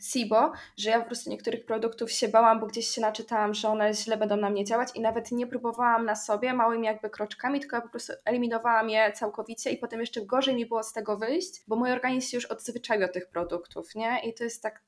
[0.00, 3.94] SIBO, że ja po prostu niektórych produktów się bałam, bo gdzieś się naczytałam, że one
[3.94, 7.76] źle będą na mnie działać i nawet nie próbowałam na sobie małymi jakby kroczkami, tylko
[7.76, 11.62] ja po prostu eliminowałam je całkowicie i potem jeszcze gorzej mi było z tego wyjść,
[11.68, 14.20] bo mój organizm się już odzwyczaił od tych produktów, nie?
[14.24, 14.82] I to jest tak,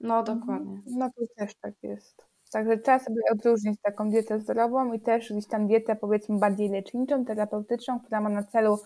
[0.00, 0.38] no mhm.
[0.38, 0.82] dokładnie.
[0.86, 2.28] No to też tak jest.
[2.52, 7.24] Także trzeba sobie odróżnić taką dietę zdrową i też gdzieś tam dietę powiedzmy bardziej leczniczą,
[7.24, 8.78] terapeutyczną, która ma na celu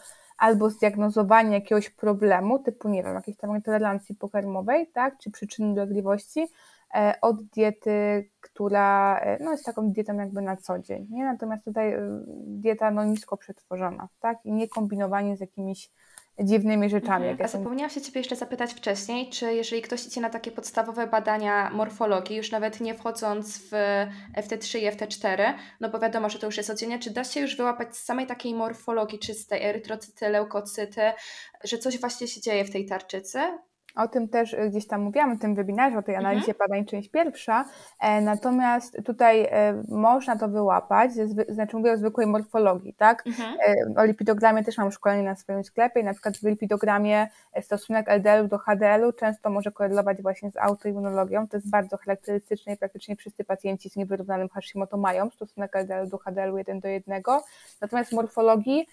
[0.42, 6.46] albo zdiagnozowanie jakiegoś problemu, typu, nie wiem, jakiejś tam tolerancji pokarmowej, tak, czy przyczyny dolegliwości,
[6.94, 11.06] e, od diety, która e, no, jest taką dietą jakby na co dzień.
[11.10, 11.24] Nie?
[11.24, 14.38] Natomiast tutaj e, dieta no, nisko przetworzona, tak?
[14.44, 15.90] I nie kombinowanie z jakimiś
[16.40, 17.28] dziwnymi rzeczami.
[17.28, 17.44] Mhm.
[17.44, 21.70] A zapomniałam się Ciebie jeszcze zapytać wcześniej, czy jeżeli ktoś idzie na takie podstawowe badania
[21.70, 23.70] morfologii, już nawet nie wchodząc w
[24.36, 27.56] FT3 i FT4, no bo wiadomo, że to już jest oddzielnie, czy da się już
[27.56, 31.12] wyłapać z samej takiej morfologii czystej, erytrocyty, leukocyty,
[31.64, 33.38] że coś właśnie się dzieje w tej tarczycy?
[33.96, 36.26] O tym też y, gdzieś tam mówiłam, w tym webinarze, o tej mhm.
[36.26, 36.68] analizie mhm.
[36.68, 37.64] badań, część pierwsza.
[38.00, 41.10] E, natomiast tutaj e, można to wyłapać,
[41.48, 43.26] znaczy mówię o zwykłej morfologii, tak?
[43.26, 43.56] Mhm.
[43.96, 47.28] E, o lipidogramie też mam szkolenie na swoim sklepie i na przykład w lipidogramie
[47.62, 51.48] stosunek LDL do HDL-u często może korelować właśnie z autoimmunologią.
[51.48, 56.18] To jest bardzo charakterystyczne i praktycznie wszyscy pacjenci z niewyrównanym Hashimoto mają stosunek LDL do
[56.18, 57.22] HDL-u 1 do 1.
[57.80, 58.86] Natomiast w morfologii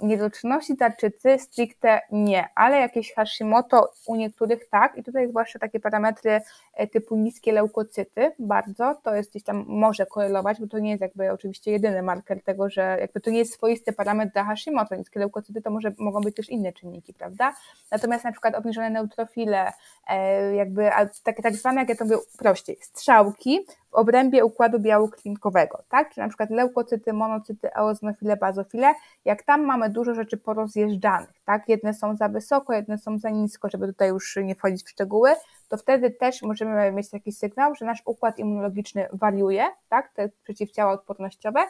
[0.00, 5.80] niedoczynności tarczycy stricte nie, ale jakieś Hashimoto u niektórych niektórych tak i tutaj zwłaszcza takie
[5.80, 6.40] parametry
[6.74, 11.00] e, typu niskie leukocyty bardzo, to jest gdzieś tam może korelować, bo to nie jest
[11.00, 15.20] jakby oczywiście jedyny marker tego, że jakby to nie jest swoisty parametr dla Hashimoto, niskie
[15.20, 17.54] leukocyty to może mogą być też inne czynniki, prawda?
[17.90, 19.72] Natomiast na przykład obniżone neutrofile,
[20.08, 20.90] e, jakby
[21.24, 26.10] takie tak zwane, jak ja to mówię prościej, strzałki w obrębie układu białoklinkowego, tak?
[26.10, 31.68] Czyli na przykład leukocyty, monocyty, eoznofile, bazofile, jak tam mamy dużo rzeczy porozjeżdżanych, tak?
[31.68, 35.30] Jedne są za wysoko, jedne są za nisko, żeby tutaj już nie wchodzić w szczegóły,
[35.68, 40.12] to wtedy też możemy mieć taki sygnał, że nasz układ immunologiczny wariuje, tak?
[40.14, 41.60] Te przeciwciała odpornościowe,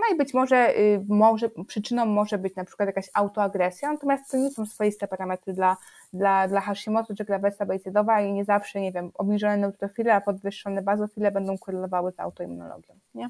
[0.00, 4.36] no i być może, y, może przyczyną może być na przykład jakaś autoagresja, natomiast to
[4.36, 5.76] nie są swoiste parametry dla,
[6.12, 10.82] dla, dla Hashimoto czy glawesa bejcydowa i nie zawsze, nie wiem, obniżone neutrofile, a podwyższone
[10.82, 13.28] bazofile będą korelowały z autoimmunologią, nie?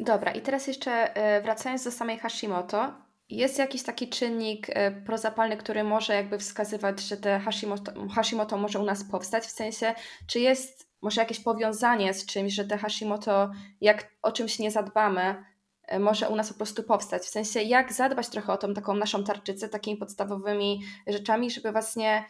[0.00, 2.92] Dobra, i teraz jeszcze y, wracając do samej Hashimoto,
[3.28, 4.74] jest jakiś taki czynnik y,
[5.06, 9.94] prozapalny, który może jakby wskazywać, że te Hashimoto, Hashimoto może u nas powstać, w sensie,
[10.26, 15.44] czy jest może jakieś powiązanie z czymś, że te Hashimoto, jak o czymś nie zadbamy,
[16.00, 17.22] może u nas po prostu powstać.
[17.22, 21.96] W sensie, jak zadbać trochę o tą taką naszą tarczycę, takimi podstawowymi rzeczami, żeby was
[21.96, 22.24] nie,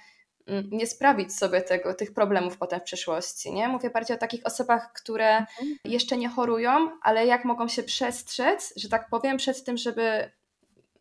[0.47, 3.53] mm, nie sprawić sobie tego, tych problemów potem w przyszłości.
[3.53, 3.69] Nie?
[3.69, 5.77] Mówię bardziej o takich osobach, które mhm.
[5.85, 10.31] jeszcze nie chorują, ale jak mogą się przestrzec, że tak powiem, przed tym, żeby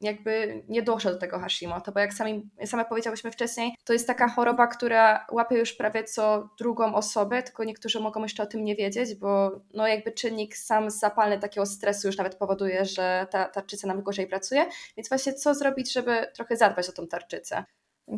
[0.02, 4.28] jakby nie doszło do tego Hashimoto, bo jak sami, same powiedziałyśmy wcześniej, to jest taka
[4.28, 8.76] choroba, która łapie już prawie co drugą osobę, tylko niektórzy mogą jeszcze o tym nie
[8.76, 13.88] wiedzieć, bo no jakby czynnik sam zapalny takiego stresu już nawet powoduje, że ta tarczyca
[13.88, 14.66] nam gorzej pracuje,
[14.98, 17.64] więc właśnie co zrobić, żeby trochę zadbać o tą tarczycę?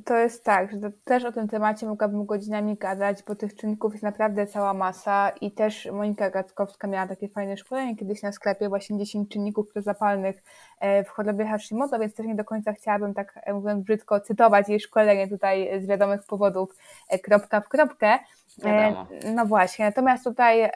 [0.06, 4.04] To jest tak, że też o tym temacie mogłabym godzinami gadać, bo tych czynników jest
[4.04, 8.98] naprawdę cała masa i też Monika Gackowska miała takie fajne szkolenie kiedyś na sklepie, właśnie
[8.98, 10.44] 10 czynników prozapalnych
[10.80, 14.70] e, w chorobie Hashimoto, więc też nie do końca chciałabym tak, e, mówiąc brzydko, cytować
[14.70, 16.76] jej szkolenie tutaj z wiadomych powodów
[17.10, 18.20] e, kropka w kropkę.
[18.64, 19.08] Wiadomo.
[19.36, 20.72] No właśnie, natomiast tutaj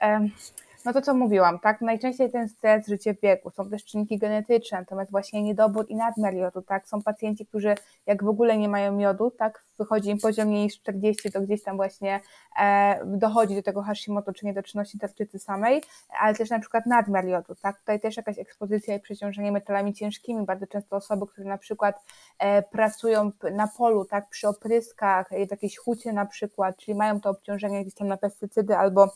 [0.85, 1.81] no to co mówiłam, tak?
[1.81, 6.61] Najczęściej ten stres, życie wieku, są też czynniki genetyczne, natomiast właśnie niedobór i nadmiar jodu,
[6.61, 6.87] tak?
[6.87, 7.75] Są pacjenci, którzy
[8.05, 9.63] jak w ogóle nie mają jodu, tak?
[9.79, 12.21] Wychodzi im poziom mniej niż 40, to gdzieś tam właśnie
[12.59, 15.81] e, dochodzi do tego Hashimoto, czy niedoczynności tarczycy samej,
[16.19, 17.79] ale też na przykład nadmiar jodu, tak?
[17.79, 22.03] Tutaj też jakaś ekspozycja i przeciążenie metalami ciężkimi, bardzo często osoby, które na przykład
[22.39, 24.29] e, pracują na polu, tak?
[24.29, 28.77] Przy opryskach, w jakiejś hucie na przykład, czyli mają to obciążenie gdzieś tam na pestycydy
[28.77, 29.11] albo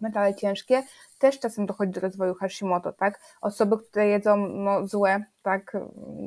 [0.00, 0.82] metale ciężkie,
[1.18, 3.20] też czasem dochodzi do rozwoju Hashimoto, tak?
[3.40, 5.76] Osoby, które jedzą no, złe, tak?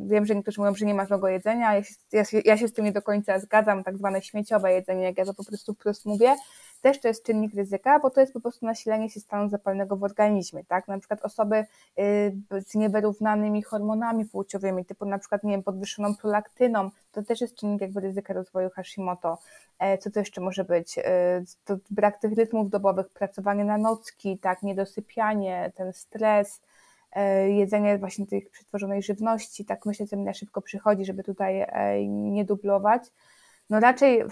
[0.05, 2.67] Wiem, że niektórzy mówią, że nie ma złego jedzenia, ja się, ja, się, ja się
[2.67, 5.73] z tym nie do końca zgadzam, tak zwane śmieciowe jedzenie, jak ja to po prostu
[5.73, 6.35] wprost mówię,
[6.81, 10.03] też to jest czynnik ryzyka, bo to jest po prostu nasilenie się stanu zapalnego w
[10.03, 10.87] organizmie, tak?
[10.87, 11.65] Na przykład osoby
[11.99, 17.55] y, z niewyrównanymi hormonami płciowymi, typu na przykład, nie wiem, podwyższoną prolaktyną, to też jest
[17.55, 19.37] czynnik jakby ryzyka rozwoju Hashimoto.
[19.79, 20.97] E, co to jeszcze może być?
[20.97, 21.03] E,
[21.65, 26.61] to brak tych rytmów dobowych, pracowanie na nocki, tak, niedosypianie, ten stres,
[27.11, 31.67] e, jedzenie właśnie tej przetworzonej żywności, tak myślę, że mi na szybko przychodzi, żeby tutaj
[32.09, 33.03] nie dublować
[33.69, 34.23] no raczej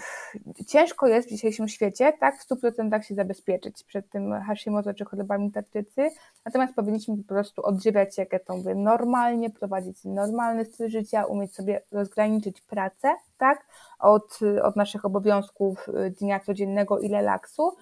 [0.66, 5.52] ciężko jest w dzisiejszym świecie tak w 100% się zabezpieczyć przed tym Hashimoto czy chorobami
[5.52, 6.08] tarczycy,
[6.44, 11.24] natomiast powinniśmy po prostu odżywiać się, jak ja to mówię, normalnie, prowadzić normalny styl życia,
[11.24, 13.66] umieć sobie rozgraniczyć pracę, tak,
[13.98, 17.76] od, od naszych obowiązków y, dnia codziennego i relaksu,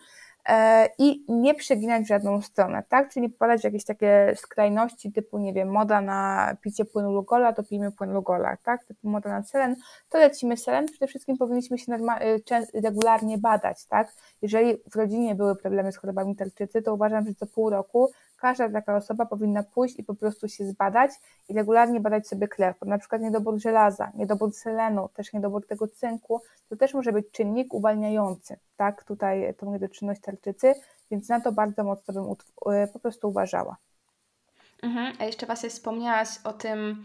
[0.98, 3.12] i nie przeginać w żadną stronę, tak?
[3.12, 7.92] Czyli w jakieś takie skrajności typu, nie wiem, moda na picie płynu Lugola, to pijmy
[7.92, 8.84] płyn Lugola, tak?
[8.84, 9.76] Typu moda na selen,
[10.08, 10.86] to lecimy selen.
[10.86, 12.42] Przede wszystkim powinniśmy się y,
[12.74, 14.12] regularnie badać, tak?
[14.42, 18.68] Jeżeli w rodzinie były problemy z chorobami tarczycy, to uważam, że co pół roku każda
[18.68, 21.10] taka osoba powinna pójść i po prostu się zbadać
[21.48, 25.88] i regularnie badać sobie krew, bo na przykład niedobór żelaza, niedobór selenu, też niedobór tego
[25.88, 30.74] cynku, to też może być czynnik uwalniający, tak, tutaj tą niedoczynność tarczycy,
[31.10, 32.32] więc na to bardzo mocno bym
[32.74, 33.76] y, po prostu uważała.
[34.82, 35.16] Mhm.
[35.18, 37.04] A jeszcze właśnie wspomniałaś o tym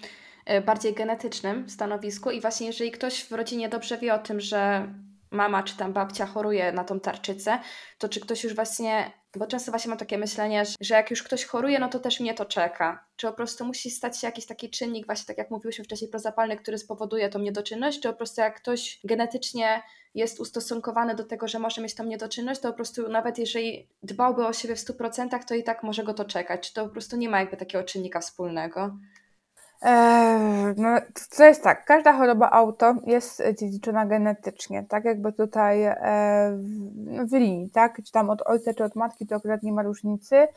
[0.49, 4.87] y, bardziej genetycznym stanowisku i właśnie jeżeli ktoś w rodzinie dobrze wie o tym, że
[5.31, 7.59] mama czy tam babcia choruje na tą tarczycę,
[7.97, 11.45] to czy ktoś już właśnie, bo często właśnie mam takie myślenie, że jak już ktoś
[11.45, 13.05] choruje, no to też mnie to czeka.
[13.15, 16.57] Czy po prostu musi stać się jakiś taki czynnik, właśnie tak jak mówiłyśmy wcześniej, prozapalny,
[16.57, 19.81] który spowoduje tą niedoczynność, czy po prostu jak ktoś genetycznie
[20.15, 24.47] jest ustosunkowany do tego, że może mieć tą niedoczynność, to po prostu nawet jeżeli dbałby
[24.47, 26.67] o siebie w 100%, to i tak może go to czekać.
[26.67, 28.97] Czy to po prostu nie ma jakby takiego czynnika wspólnego?
[29.81, 30.89] Eee, no,
[31.37, 35.97] to jest tak, każda choroba auto jest dziedziczona genetycznie, tak jakby tutaj e,
[37.25, 40.47] w linii, tak, czy tam od ojca, czy od matki, to akurat nie ma różnicy.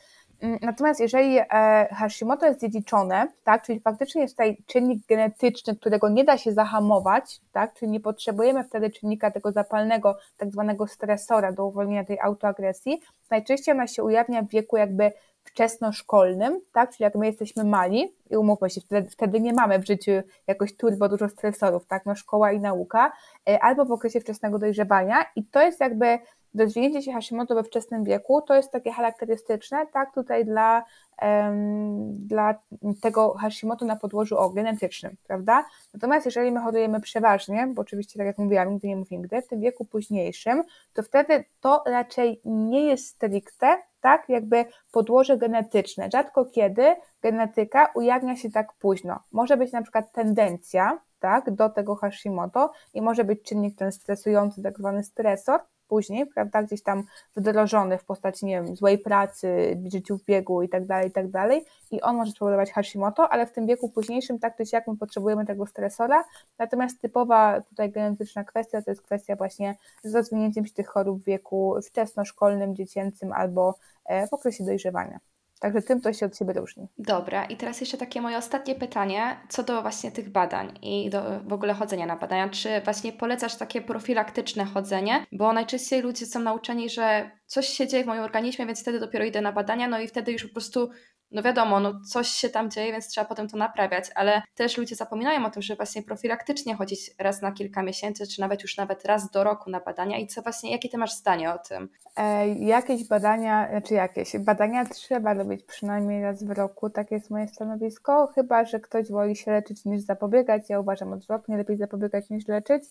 [0.40, 1.44] Mm, natomiast jeżeli e,
[1.90, 7.40] Hashimoto jest dziedziczone, tak, czyli faktycznie jest tutaj czynnik genetyczny, którego nie da się zahamować,
[7.52, 13.00] tak, czyli nie potrzebujemy wtedy czynnika tego zapalnego, tak zwanego stresora do uwolnienia tej autoagresji,
[13.30, 15.12] najczęściej ona się ujawnia w wieku jakby
[15.44, 16.90] wczesnoszkolnym, tak?
[16.90, 20.12] Czyli jak my jesteśmy mali i umówmy się, wtedy, wtedy nie mamy w życiu
[20.46, 22.06] jakoś turbo dużo stresorów, tak?
[22.06, 23.12] No szkoła i nauka,
[23.48, 26.18] e, albo w okresie wczesnego dojrzewania i to jest jakby
[26.58, 30.14] rozwinięcie się Hashimoto we wczesnym wieku, to jest takie charakterystyczne, tak?
[30.14, 30.84] Tutaj dla,
[31.22, 32.54] um, dla
[33.00, 35.64] tego Hashimoto na podłożu o, genetycznym, prawda?
[35.94, 39.48] Natomiast jeżeli my chorujemy przeważnie, bo oczywiście tak jak mówiłam, nigdy nie mówię nigdy, w
[39.48, 46.08] tym wieku późniejszym, to wtedy to raczej nie jest stricte tak, jakby podłoże genetyczne.
[46.12, 49.20] Rzadko kiedy genetyka ujawnia się tak późno.
[49.32, 54.62] Może być na przykład tendencja, tak, do tego Hashimoto i może być czynnik ten stresujący,
[54.62, 55.60] tak zwany stresor,
[55.94, 57.04] później, prawda, gdzieś tam
[57.36, 61.30] wdrożony w postaci, nie wiem, złej pracy, życiu w biegu i tak dalej, i tak
[61.30, 64.96] dalej i on może spowodować Hashimoto, ale w tym wieku późniejszym tak czy siak my
[64.96, 66.24] potrzebujemy tego stresora,
[66.58, 71.24] natomiast typowa tutaj genetyczna kwestia to jest kwestia właśnie z rozwinięciem się tych chorób w
[71.24, 73.74] wieku wczesnoszkolnym, dziecięcym albo
[74.04, 75.20] e, w okresie dojrzewania.
[75.64, 76.88] Także tym to się od siebie różni.
[76.98, 81.40] Dobra, i teraz jeszcze takie moje ostatnie pytanie, co do właśnie tych badań i do
[81.46, 82.48] w ogóle chodzenia na badania.
[82.48, 85.26] Czy właśnie polecasz takie profilaktyczne chodzenie?
[85.32, 89.24] Bo najczęściej ludzie są nauczeni, że coś się dzieje w moim organizmie, więc wtedy dopiero
[89.24, 90.90] idę na badania, no i wtedy już po prostu
[91.30, 94.96] no wiadomo, no coś się tam dzieje, więc trzeba potem to naprawiać, ale też ludzie
[94.96, 99.04] zapominają o tym, że właśnie profilaktycznie chodzić raz na kilka miesięcy, czy nawet już nawet
[99.04, 100.18] raz do roku na badania.
[100.18, 101.88] I co właśnie, jakie ty masz zdanie o tym?
[102.16, 107.48] E, jakieś badania, znaczy jakieś, badania trzeba robić przynajmniej raz w roku, takie jest moje
[107.48, 112.48] stanowisko, chyba, że ktoś woli się leczyć niż zapobiegać, ja uważam odwrotnie, lepiej zapobiegać niż
[112.48, 112.84] leczyć,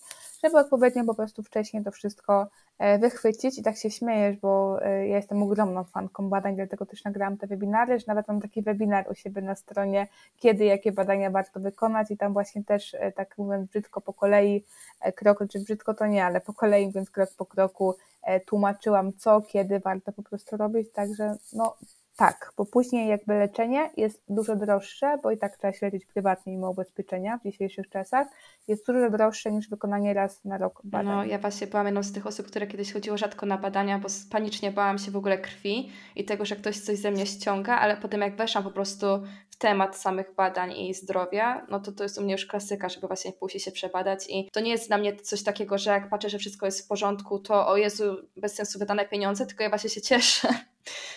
[0.44, 2.48] żeby odpowiednio po prostu wcześniej to wszystko
[2.98, 7.36] wychwycić i tak się śmiejesz, bo e, ja jestem ogromną fanką badań, dlatego też nagrałam
[7.36, 10.06] te webinary, że nawet mam taki webinar u siebie na stronie,
[10.36, 14.64] kiedy, jakie badania warto wykonać i tam właśnie też, e, tak mówiąc brzydko po kolei,
[15.14, 17.94] krok, czy brzydko to nie, ale po kolei, więc krok po kroku
[18.46, 21.76] tłumaczyłam co, kiedy warto po prostu robić, także no
[22.16, 26.52] tak, bo później jakby leczenie jest dużo droższe, bo i tak trzeba się leczyć prywatnie
[26.52, 28.26] mimo ubezpieczenia w dzisiejszych czasach,
[28.68, 31.06] jest dużo droższe niż wykonanie raz na rok badań.
[31.06, 34.08] No, ja właśnie byłam jedną z tych osób, które kiedyś chodziło rzadko na badania, bo
[34.30, 37.96] panicznie bałam się w ogóle krwi i tego, że ktoś coś ze mnie ściąga, ale
[37.96, 39.06] potem jak weszłam po prostu
[39.50, 43.06] w temat samych badań i zdrowia, no to to jest u mnie już klasyka, żeby
[43.06, 44.26] właśnie pójść się przebadać.
[44.28, 46.88] I to nie jest dla mnie coś takiego, że jak patrzę, że wszystko jest w
[46.88, 50.48] porządku, to o Jezu, bez sensu wydane pieniądze, tylko ja właśnie się cieszę,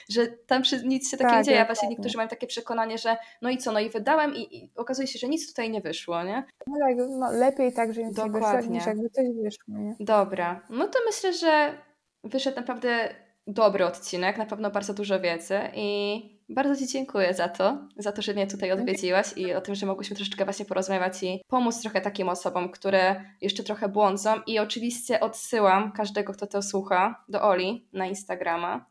[0.09, 3.49] że tam nic się takiego tak, nie dzieje, właśnie niektórzy mają takie przekonanie, że no
[3.49, 6.43] i co, no i wydałem i, i okazuje się, że nic tutaj nie wyszło, nie?
[6.67, 8.49] No, tak, no lepiej tak, że nic Dokładnie.
[8.49, 9.95] nie wyszło, niż jakby coś wyszło, nie?
[9.99, 11.77] Dobra, no to myślę, że
[12.23, 13.09] wyszedł naprawdę
[13.47, 18.21] dobry odcinek, na pewno bardzo dużo wiedzy i bardzo Ci dziękuję za to, za to,
[18.21, 22.01] że mnie tutaj odwiedziłaś i o tym, że mogłyśmy troszeczkę właśnie porozmawiać i pomóc trochę
[22.01, 27.87] takim osobom, które jeszcze trochę błądzą i oczywiście odsyłam każdego, kto to słucha do Oli
[27.93, 28.85] na Instagrama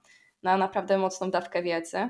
[0.46, 2.08] na naprawdę mocną dawkę wiedzy.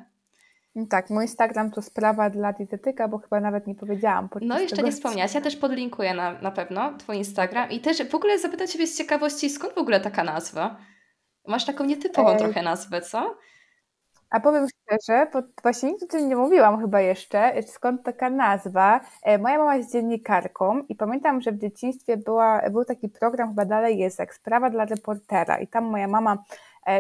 [0.91, 4.29] Tak, mój Instagram to sprawa dla dietetyka, bo chyba nawet nie powiedziałam.
[4.41, 8.15] No jeszcze nie wspomniałaś, ja też podlinkuję na, na pewno Twój Instagram i też w
[8.15, 10.77] ogóle zapytać Ciebie z ciekawości, skąd w ogóle taka nazwa?
[11.47, 12.39] Masz taką nietypową Ej.
[12.39, 13.37] trochę nazwę, co?
[14.31, 19.01] A powiem szczerze, bo właśnie nic o tym nie mówiłam chyba jeszcze, skąd taka nazwa.
[19.23, 23.65] E, moja mama jest dziennikarką i pamiętam, że w dzieciństwie była, był taki program, chyba
[23.65, 26.45] dalej jest, jak sprawa dla reportera i tam moja mama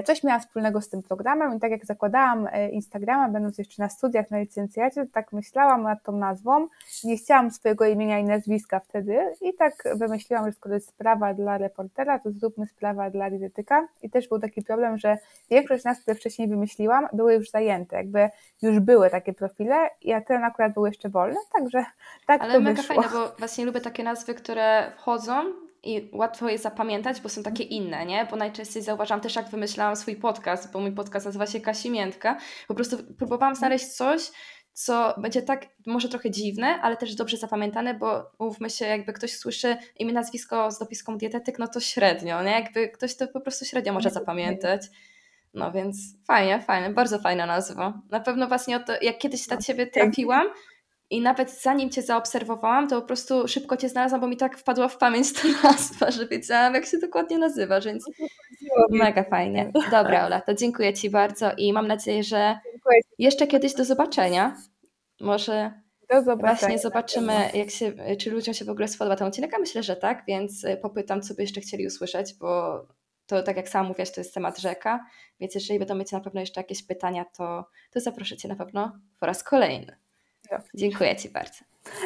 [0.04, 3.88] coś miałam wspólnego z tym programem i tak jak zakładałam e, Instagrama, będąc jeszcze na
[3.88, 6.68] studiach na licencjacie, tak myślałam nad tą nazwą.
[7.04, 11.58] Nie chciałam swojego imienia i nazwiska wtedy i tak wymyśliłam, że skoro jest sprawa dla
[11.58, 13.88] reportera, to zróbmy sprawa dla dietetyka.
[14.02, 15.18] I też był taki problem, że
[15.50, 18.28] większość nas, które wcześniej wymyśliłam, były już zajęte, jakby
[18.62, 21.84] już były takie profile, a ten akurat był jeszcze wolny, także
[22.26, 23.02] tak Ale to mega wyszło.
[23.02, 27.64] fajne, bo właśnie lubię takie nazwy, które wchodzą i łatwo je zapamiętać, bo są takie
[27.64, 28.26] inne, nie?
[28.30, 32.74] Bo najczęściej zauważam też, jak wymyślałam swój podcast, bo mój podcast nazywa się Kasimiętka, po
[32.74, 34.30] prostu próbowałam znaleźć coś,
[34.72, 39.36] co będzie tak może trochę dziwne, ale też dobrze zapamiętane, bo mówmy się, jakby ktoś
[39.36, 42.50] słyszy imię, nazwisko z dopiską dietetyk, no to średnio, nie?
[42.50, 44.86] Jakby ktoś to po prostu średnio może zapamiętać.
[45.54, 48.02] No więc fajnie, fajnie, bardzo fajna nazwa.
[48.10, 50.46] Na pewno właśnie o to, jak kiedyś na Ciebie trafiłam,
[51.10, 54.88] i nawet zanim Cię zaobserwowałam, to po prostu szybko Cię znalazłam, bo mi tak wpadła
[54.88, 58.04] w pamięć ta nazwa, że wiedziałam, jak się dokładnie nazywa, więc
[58.90, 59.72] mega fajnie.
[59.90, 62.58] Dobra, Ola, to dziękuję Ci bardzo i mam nadzieję, że
[63.18, 64.56] jeszcze kiedyś do zobaczenia.
[65.20, 65.70] Może
[66.40, 69.96] właśnie zobaczymy, jak się, czy ludziom się w ogóle spodoba ten odcinek, a myślę, że
[69.96, 72.82] tak, więc y, popytam, co by jeszcze chcieli usłyszeć, bo
[73.26, 75.06] to tak jak sama mówiłaś, to jest temat rzeka,
[75.40, 78.98] więc jeżeli będą mieć na pewno jeszcze jakieś pytania, to, to zaproszę Cię na pewno
[79.20, 80.05] po raz kolejny.
[80.74, 81.58] Dziękuję Ci bardzo.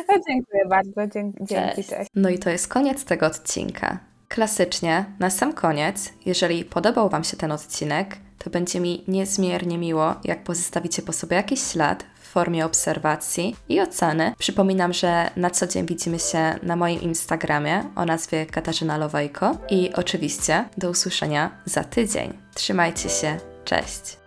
[0.08, 1.06] No, dziękuję bardzo.
[1.14, 2.10] Dzięki, dzięki cześć.
[2.14, 3.98] No i to jest koniec tego odcinka.
[4.28, 10.14] Klasycznie, na sam koniec, jeżeli podobał Wam się ten odcinek, to będzie mi niezmiernie miło,
[10.24, 14.32] jak pozostawicie po sobie jakiś ślad w formie obserwacji i oceny.
[14.38, 19.90] Przypominam, że na co dzień widzimy się na moim Instagramie o nazwie Katarzyna Lowejko i
[19.94, 22.32] oczywiście do usłyszenia za tydzień.
[22.54, 24.19] Trzymajcie się, cześć!